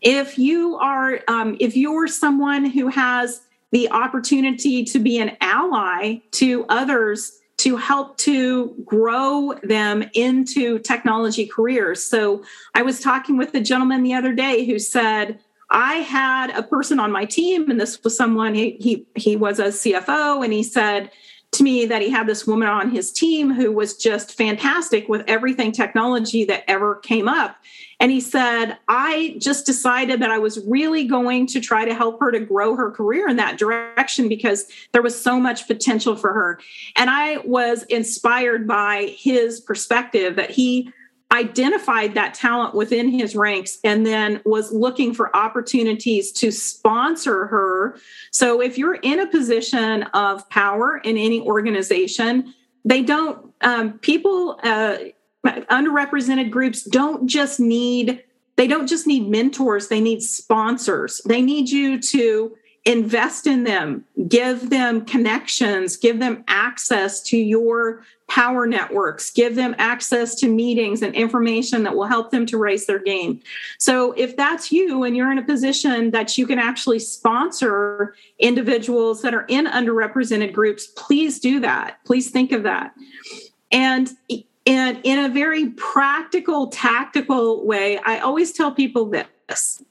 [0.00, 3.40] If you are, um, if you're someone who has
[3.72, 11.46] the opportunity to be an ally to others to help to grow them into technology
[11.46, 12.04] careers.
[12.04, 12.44] So
[12.74, 15.40] I was talking with a gentleman the other day who said,
[15.70, 19.58] I had a person on my team, and this was someone he he, he was
[19.58, 21.10] a CFO, and he said
[21.58, 25.22] to me that he had this woman on his team who was just fantastic with
[25.28, 27.56] everything technology that ever came up.
[28.00, 32.20] And he said, I just decided that I was really going to try to help
[32.20, 36.32] her to grow her career in that direction because there was so much potential for
[36.32, 36.60] her.
[36.96, 40.92] And I was inspired by his perspective that he
[41.32, 47.98] identified that talent within his ranks and then was looking for opportunities to sponsor her.
[48.30, 52.54] So if you're in a position of power in any organization,
[52.84, 54.96] they don't, um, people, uh,
[55.46, 58.22] underrepresented groups don't just need
[58.56, 62.54] they don't just need mentors they need sponsors they need you to
[62.84, 69.74] invest in them give them connections give them access to your power networks give them
[69.78, 73.40] access to meetings and information that will help them to raise their game.
[73.78, 79.22] So if that's you and you're in a position that you can actually sponsor individuals
[79.22, 81.98] that are in underrepresented groups please do that.
[82.04, 82.94] Please think of that.
[83.72, 84.10] And
[84.66, 89.82] and in a very practical, tactical way, I always tell people this.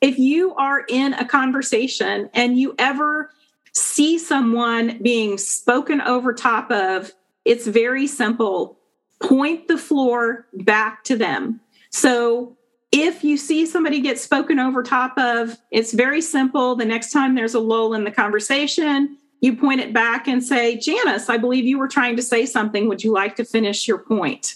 [0.00, 3.30] If you are in a conversation and you ever
[3.72, 7.12] see someone being spoken over top of,
[7.50, 8.78] it's very simple.
[9.20, 11.60] Point the floor back to them.
[11.90, 12.56] So
[12.92, 16.76] if you see somebody get spoken over top of, it's very simple.
[16.76, 20.76] The next time there's a lull in the conversation, you point it back and say,
[20.76, 22.88] Janice, I believe you were trying to say something.
[22.88, 24.54] Would you like to finish your point?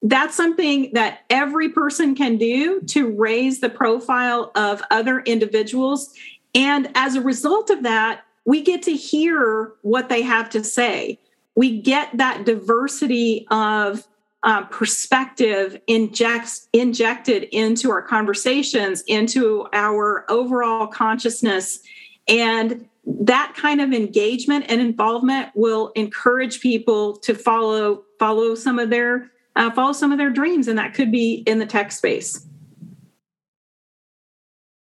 [0.00, 6.14] That's something that every person can do to raise the profile of other individuals.
[6.54, 11.20] And as a result of that, we get to hear what they have to say.
[11.54, 14.08] We get that diversity of
[14.42, 21.80] uh, perspective injects, injected into our conversations, into our overall consciousness.
[22.26, 28.88] And that kind of engagement and involvement will encourage people to follow follow some of
[28.88, 32.46] their uh, follow some of their dreams and that could be in the tech space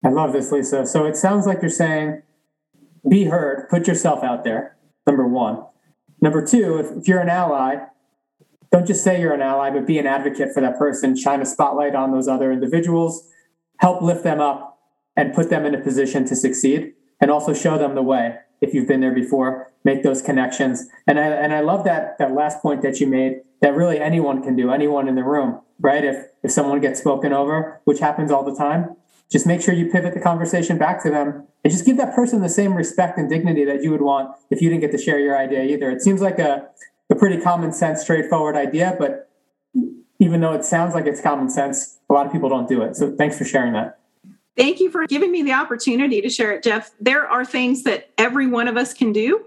[0.05, 2.21] i love this lisa so it sounds like you're saying
[3.09, 3.69] be heard.
[3.69, 4.77] Put yourself out there
[5.07, 5.65] number one.
[6.21, 7.77] Number two if, if you're an ally
[8.73, 11.17] don't just say you're an ally but be an advocate for that person.
[11.17, 13.29] Shine a spotlight on those other individuals.
[13.79, 14.79] Help lift them up
[15.17, 16.93] and put them in a position to succeed.
[17.21, 19.73] And also show them the way if you've been there before.
[19.85, 20.87] Make those connections.
[21.07, 24.43] And i and i love that that last point that you made that really anyone
[24.43, 26.05] can do anyone in the room right?
[26.05, 28.97] If if someone gets spoken over which happens all the time
[29.31, 32.41] just make sure you pivot the conversation back to them and just give that person
[32.41, 35.19] the same respect and dignity that you would want if you didn't get to share
[35.19, 36.69] your idea either it seems like a,
[37.11, 39.31] a pretty common sense straightforward idea but
[40.19, 42.97] even though it sounds like it's common sense a lot of people don't do it
[42.97, 44.01] so thanks for sharing that
[44.57, 46.91] Thank you for giving me the opportunity to share it, Jeff.
[47.01, 49.47] There are things that every one of us can do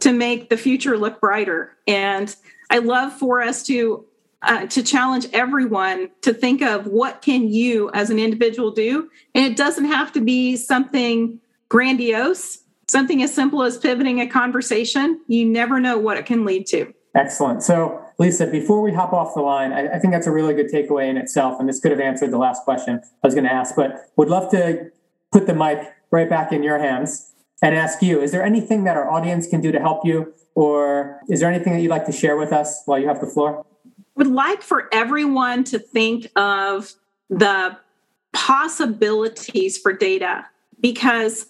[0.00, 1.72] to make the future look brighter.
[1.88, 2.34] And
[2.70, 4.04] I love for us to
[4.42, 9.44] uh, to challenge everyone to think of what can you as an individual do and
[9.44, 11.38] it doesn't have to be something
[11.68, 16.66] grandiose something as simple as pivoting a conversation you never know what it can lead
[16.66, 20.30] to excellent so Lisa, before we hop off the line, I, I, think that's a
[20.30, 21.58] really good takeaway in itself.
[21.58, 24.28] And this could have answered the last question I was going to ask, but would
[24.28, 24.90] love to
[25.32, 27.32] put the mic right back in your hands
[27.62, 30.32] and ask you is there anything that our audience can do to help you?
[30.54, 33.26] Or is there anything that you'd like to share with us while you have the
[33.26, 33.64] floor?
[34.16, 36.92] Would like for everyone to think of
[37.30, 37.76] the
[38.32, 40.44] possibilities for data
[40.80, 41.46] because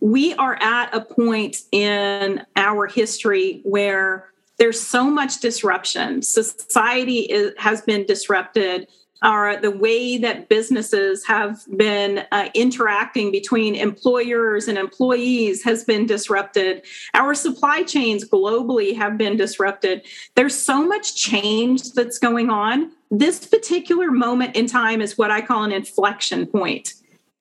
[0.00, 4.26] we are at a point in our history where
[4.58, 6.22] there's so much disruption.
[6.22, 8.88] Society is, has been disrupted.
[9.22, 16.06] Our, the way that businesses have been uh, interacting between employers and employees has been
[16.06, 16.84] disrupted.
[17.14, 20.04] Our supply chains globally have been disrupted.
[20.34, 22.90] There's so much change that's going on.
[23.10, 26.94] This particular moment in time is what I call an inflection point.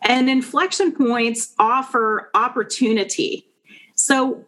[0.03, 3.45] And inflection points offer opportunity.
[3.95, 4.45] So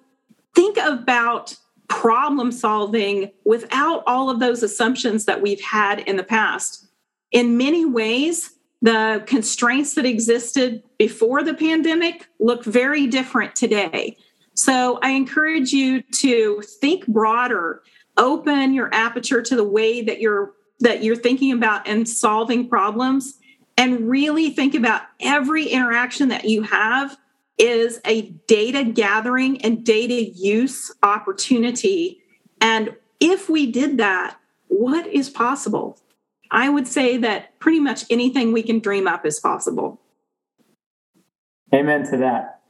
[0.56, 1.56] think about
[1.88, 6.88] problem solving without all of those assumptions that we've had in the past.
[7.34, 14.16] In many ways, the constraints that existed before the pandemic look very different today.
[14.54, 17.82] So I encourage you to think broader,
[18.18, 23.40] open your aperture to the way that you're that you're thinking about and solving problems
[23.78, 27.18] and really think about every interaction that you have
[27.58, 32.22] is a data gathering and data use opportunity.
[32.60, 35.98] And if we did that, what is possible?
[36.54, 40.00] I would say that pretty much anything we can dream up is possible.
[41.74, 42.62] Amen to that.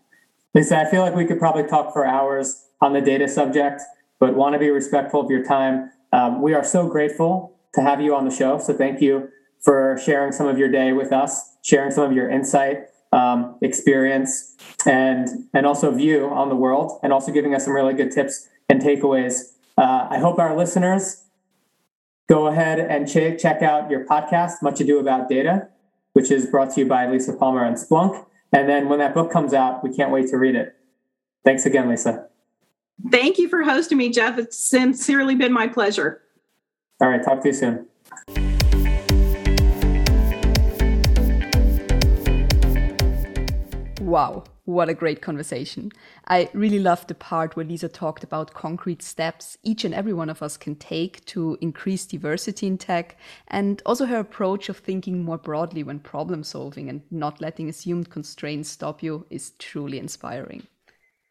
[0.55, 2.59] Lisa, I feel like we could probably talk for hours.
[2.81, 3.81] on the data subject,
[4.19, 5.89] but want to be respectful of your time.
[6.11, 8.59] Um, we are so grateful to have you on the show.
[8.59, 9.29] So thank you
[9.61, 14.57] for sharing some of your day with us, sharing some of your insight, um, experience,
[14.85, 18.49] and and also view on the world, and also giving us some really good tips
[18.67, 19.53] and takeaways.
[19.77, 21.22] Uh, I hope our listeners
[22.33, 25.67] go ahead and ch- check out your podcast, Much Ado About Data,
[26.13, 28.25] which is brought to you by Lisa Palmer and Splunk.
[28.51, 30.75] And then when that book comes out, we can't wait to read it.
[31.45, 32.27] Thanks again, Lisa.
[33.11, 34.39] Thank you for hosting me, Jeff.
[34.39, 36.21] It's sincerely been my pleasure.
[36.99, 38.52] All right, talk to you soon.
[44.03, 45.89] Wow, what a great conversation.
[46.27, 50.29] I really loved the part where Lisa talked about concrete steps each and every one
[50.29, 55.23] of us can take to increase diversity in tech, and also her approach of thinking
[55.23, 60.67] more broadly when problem solving and not letting assumed constraints stop you is truly inspiring.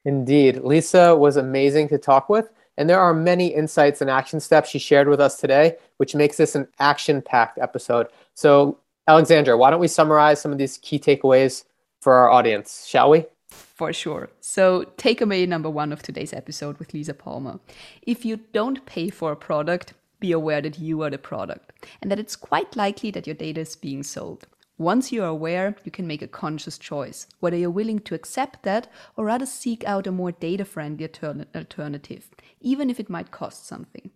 [0.06, 0.64] Indeed.
[0.64, 2.48] Lisa was amazing to talk with,
[2.78, 6.38] and there are many insights and action steps she shared with us today, which makes
[6.38, 8.06] this an action packed episode.
[8.32, 11.64] So, Alexandra, why don't we summarize some of these key takeaways
[12.02, 13.24] for our audience, shall we?
[13.48, 14.28] For sure.
[14.40, 17.60] So, takeaway number one of today's episode with Lisa Palmer.
[18.02, 22.10] If you don't pay for a product, be aware that you are the product and
[22.10, 24.46] that it's quite likely that your data is being sold.
[24.78, 28.64] Once you are aware, you can make a conscious choice whether you're willing to accept
[28.64, 31.08] that or rather seek out a more data friendly
[31.54, 32.30] alternative,
[32.60, 34.10] even if it might cost something.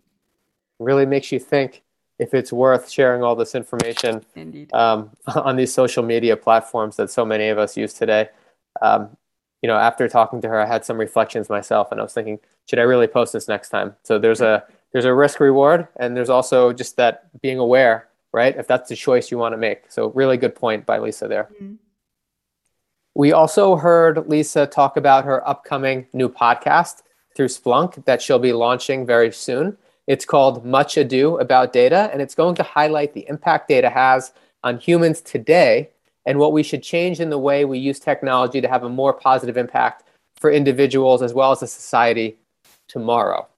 [0.80, 1.82] Really makes you think
[2.18, 4.24] if it's worth sharing all this information
[4.72, 8.28] um, on these social media platforms that so many of us use today.
[8.80, 9.16] Um,
[9.62, 12.38] you know, after talking to her, I had some reflections myself, and I was thinking,
[12.68, 13.96] should I really post this next time?
[14.02, 18.56] So there's a there's a risk reward, and there's also just that being aware, right?
[18.56, 19.90] If that's the choice you want to make.
[19.90, 21.48] So really good point by Lisa there.
[21.54, 21.74] Mm-hmm.
[23.14, 27.02] We also heard Lisa talk about her upcoming new podcast
[27.34, 29.78] through Splunk that she'll be launching very soon.
[30.06, 34.32] It's called Much Ado About Data, and it's going to highlight the impact data has
[34.62, 35.90] on humans today
[36.24, 39.12] and what we should change in the way we use technology to have a more
[39.12, 40.04] positive impact
[40.36, 42.36] for individuals as well as a society
[42.88, 43.48] tomorrow.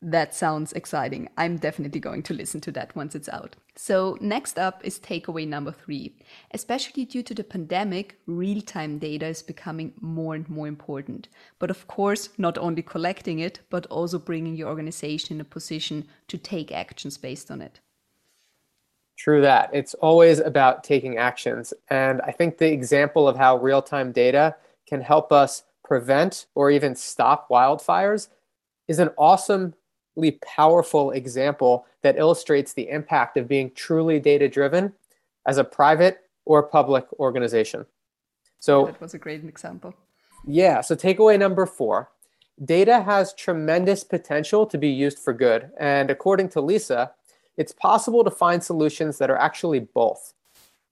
[0.00, 1.28] That sounds exciting.
[1.36, 3.56] I'm definitely going to listen to that once it's out.
[3.74, 6.14] So, next up is takeaway number three.
[6.52, 11.28] Especially due to the pandemic, real time data is becoming more and more important.
[11.58, 16.06] But of course, not only collecting it, but also bringing your organization in a position
[16.28, 17.80] to take actions based on it.
[19.18, 19.70] True that.
[19.72, 21.74] It's always about taking actions.
[21.90, 24.54] And I think the example of how real time data
[24.88, 28.28] can help us prevent or even stop wildfires
[28.86, 29.74] is an awesome
[30.56, 34.92] powerful example that illustrates the impact of being truly data driven
[35.46, 37.86] as a private or public organization.
[38.58, 39.94] So that was a great example.
[40.46, 40.80] Yeah.
[40.80, 42.10] So takeaway number four
[42.64, 45.70] data has tremendous potential to be used for good.
[45.78, 47.12] And according to Lisa,
[47.56, 50.34] it's possible to find solutions that are actually both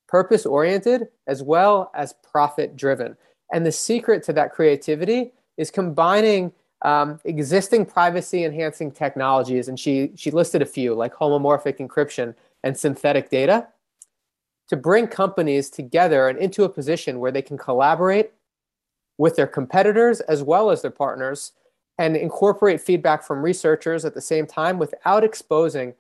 [0.07, 3.17] purpose oriented as well as profit driven.
[3.53, 6.53] And the secret to that creativity is combining
[6.87, 12.33] um, existing privacy enhancing technologies, and she, she listed a few like homomorphic encryption
[12.63, 13.67] and synthetic data,
[14.69, 18.31] to bring companies together and into a position where they can collaborate
[19.19, 21.53] with their competitors as well as their partners
[21.99, 25.95] and incorporate feedback from researchers at the same time without exposing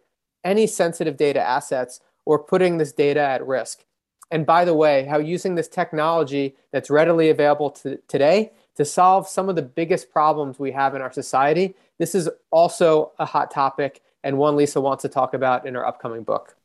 [0.44, 3.84] any sensitive data assets or putting this data at risk.
[4.30, 9.28] And by the way, how using this technology that's readily available to, today to solve
[9.28, 11.74] some of the biggest problems we have in our society.
[11.98, 15.86] This is also a hot topic and one Lisa wants to talk about in her
[15.86, 16.56] upcoming book.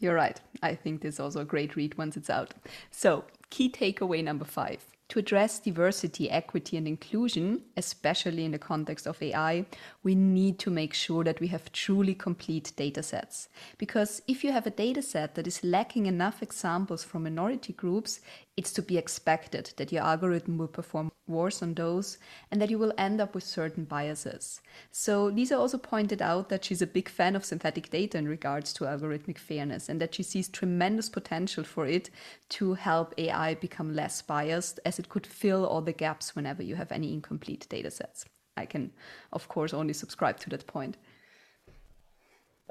[0.00, 0.40] You're right.
[0.62, 2.54] I think this is also a great read once it's out.
[2.90, 9.06] So, key takeaway number five to address diversity, equity, and inclusion, especially in the context
[9.06, 9.66] of AI,
[10.02, 13.48] we need to make sure that we have truly complete data sets.
[13.76, 18.20] Because if you have a data set that is lacking enough examples from minority groups,
[18.56, 22.18] it's to be expected that your algorithm will perform worse on those
[22.50, 24.60] and that you will end up with certain biases.
[24.92, 28.72] So, Lisa also pointed out that she's a big fan of synthetic data in regards
[28.74, 32.10] to algorithmic fairness and that she sees tremendous potential for it
[32.50, 36.76] to help AI become less biased as it could fill all the gaps whenever you
[36.76, 38.24] have any incomplete data sets.
[38.56, 38.92] I can,
[39.32, 40.96] of course, only subscribe to that point.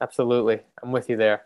[0.01, 0.61] Absolutely.
[0.81, 1.43] I'm with you there.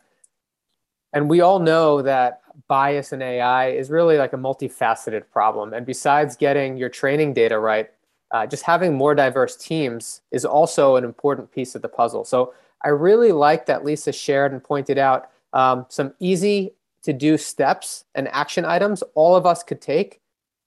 [1.13, 5.73] And we all know that bias in AI is really like a multifaceted problem.
[5.73, 7.89] And besides getting your training data right,
[8.31, 12.25] uh, just having more diverse teams is also an important piece of the puzzle.
[12.25, 12.53] So
[12.83, 18.03] I really like that Lisa shared and pointed out um, some easy to do steps
[18.15, 20.19] and action items all of us could take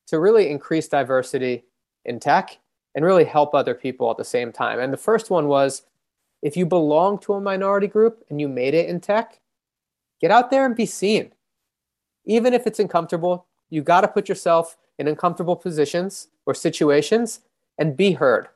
[0.07, 1.65] to really increase diversity
[2.05, 2.59] in tech
[2.95, 4.81] and really help other people at the same time.
[4.81, 5.83] And the first one was
[6.43, 9.39] if you belong to a minority group and you made it in tech,
[10.21, 11.33] get out there and be seen.
[12.25, 17.41] Even if it's uncomfortable, you got to put yourself in uncomfortable positions or situations
[17.79, 18.49] and be heard.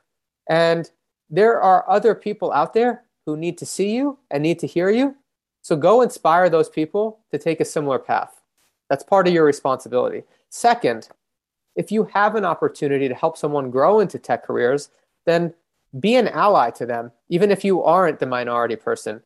[0.48, 0.90] And
[1.30, 4.90] there are other people out there who need to see you and need to hear
[4.90, 5.16] you.
[5.62, 8.42] So go inspire those people to take a similar path.
[8.90, 10.24] That's part of your responsibility.
[10.50, 11.08] Second,
[11.74, 14.90] if you have an opportunity to help someone grow into tech careers,
[15.24, 15.54] then
[15.98, 19.22] be an ally to them, even if you aren't the minority person.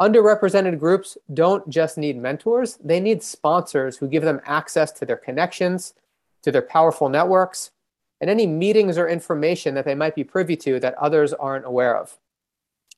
[0.00, 5.16] Underrepresented groups don't just need mentors, they need sponsors who give them access to their
[5.16, 5.94] connections,
[6.42, 7.70] to their powerful networks,
[8.20, 11.96] and any meetings or information that they might be privy to that others aren't aware
[11.96, 12.18] of.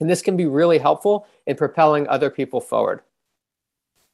[0.01, 3.01] And this can be really helpful in propelling other people forward.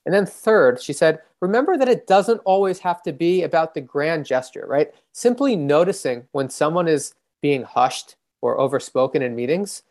[0.05, 3.81] And then, third, she said, remember that it doesn't always have to be about the
[3.81, 4.93] grand gesture, right?
[5.13, 9.83] Simply noticing when someone is being hushed or overspoken in meetings,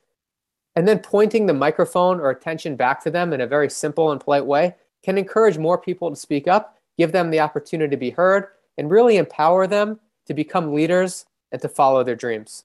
[0.75, 4.21] and then pointing the microphone or attention back to them in a very simple and
[4.21, 8.11] polite way can encourage more people to speak up, give them the opportunity to be
[8.11, 8.47] heard,
[8.77, 12.63] and really empower them to become leaders and to follow their dreams.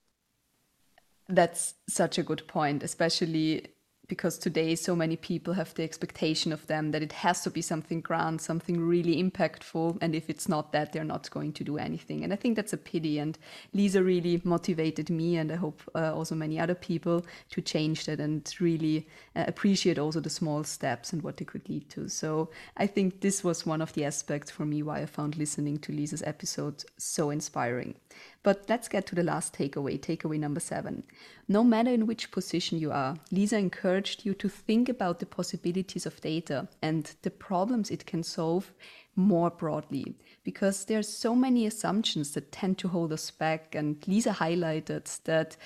[1.29, 3.67] That's such a good point, especially
[4.09, 7.63] because today so many people have the expectation of them that it has to be
[7.63, 9.99] something grand, something really impactful.
[10.01, 12.23] And if it's not that, they're not going to do anything.
[12.25, 13.19] And I think that's a pity.
[13.19, 13.39] And
[13.75, 18.21] Lisa really motivated me, and I hope uh, also many other people, to change that
[18.21, 22.09] and really uh, appreciate also the small steps and what they could lead to.
[22.09, 25.79] So I think this was one of the aspects for me why I found listening
[25.79, 27.97] to Lisa's episode so inspiring.
[28.43, 31.03] But let's get to the last takeaway, takeaway number seven.
[31.49, 36.07] No matter in which position you are, Lisa encouraged you to think about the possibilities
[36.07, 38.73] of data and the problems it can solve
[39.17, 40.15] more broadly
[40.45, 45.23] because there are so many assumptions that tend to hold us back and lisa highlighted
[45.25, 45.57] that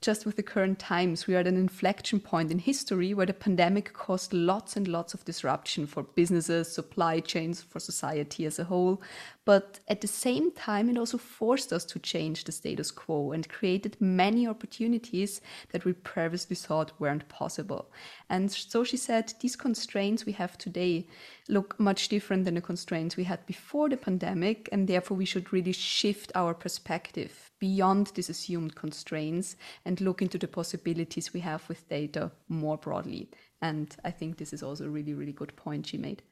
[0.00, 3.34] just with the current times, we are at an inflection point in history where the
[3.34, 8.64] pandemic caused lots and lots of disruption for businesses, supply chains, for society as a
[8.64, 9.02] whole.
[9.44, 13.48] But at the same time, it also forced us to change the status quo and
[13.48, 15.40] created many opportunities
[15.70, 17.90] that we previously thought weren't possible.
[18.30, 21.08] And so she said, these constraints we have today
[21.48, 25.52] look much different than the constraints we had before the pandemic, and therefore we should
[25.52, 31.68] really shift our perspective beyond these assumed constraints and look into the possibilities we have
[31.68, 33.30] with data more broadly.
[33.62, 36.22] And I think this is also a really, really good point she made.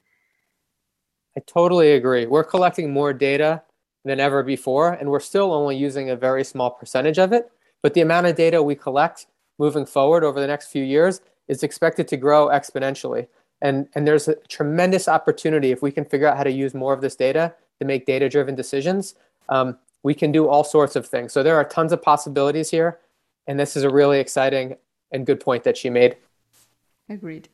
[1.37, 2.27] I totally agree.
[2.27, 3.63] We're collecting more data
[4.05, 7.51] than ever before, and we're still only using a very small percentage of it.
[7.83, 9.27] But the amount of data we collect
[9.59, 13.29] moving forward over the next few years is expected to grow exponentially.
[13.63, 16.93] And, and there's a tremendous opportunity if we can figure out how to use more
[16.93, 19.15] of this data to make data driven decisions.
[19.49, 21.33] Um, we can do all sorts of things.
[21.33, 22.99] So there are tons of possibilities here.
[23.47, 24.77] And this is a really exciting
[25.13, 26.17] and good point that she made.
[27.09, 27.49] Agreed.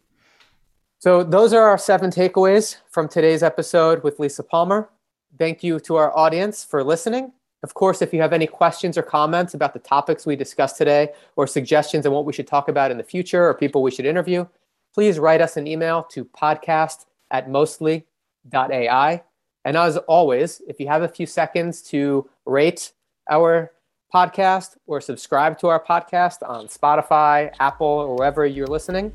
[0.98, 4.88] So, those are our seven takeaways from today's episode with Lisa Palmer.
[5.36, 7.32] Thank you to our audience for listening.
[7.64, 11.11] Of course, if you have any questions or comments about the topics we discussed today,
[11.36, 14.07] or suggestions on what we should talk about in the future, or people we should
[14.07, 14.46] interview,
[14.95, 19.22] please write us an email to podcast at mostly.ai.
[19.64, 22.93] And as always, if you have a few seconds to rate
[23.30, 23.72] our
[24.12, 29.12] podcast or subscribe to our podcast on Spotify, Apple, or wherever you're listening,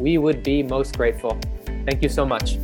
[0.00, 1.38] we would be most grateful.
[1.86, 2.58] Thank you so much.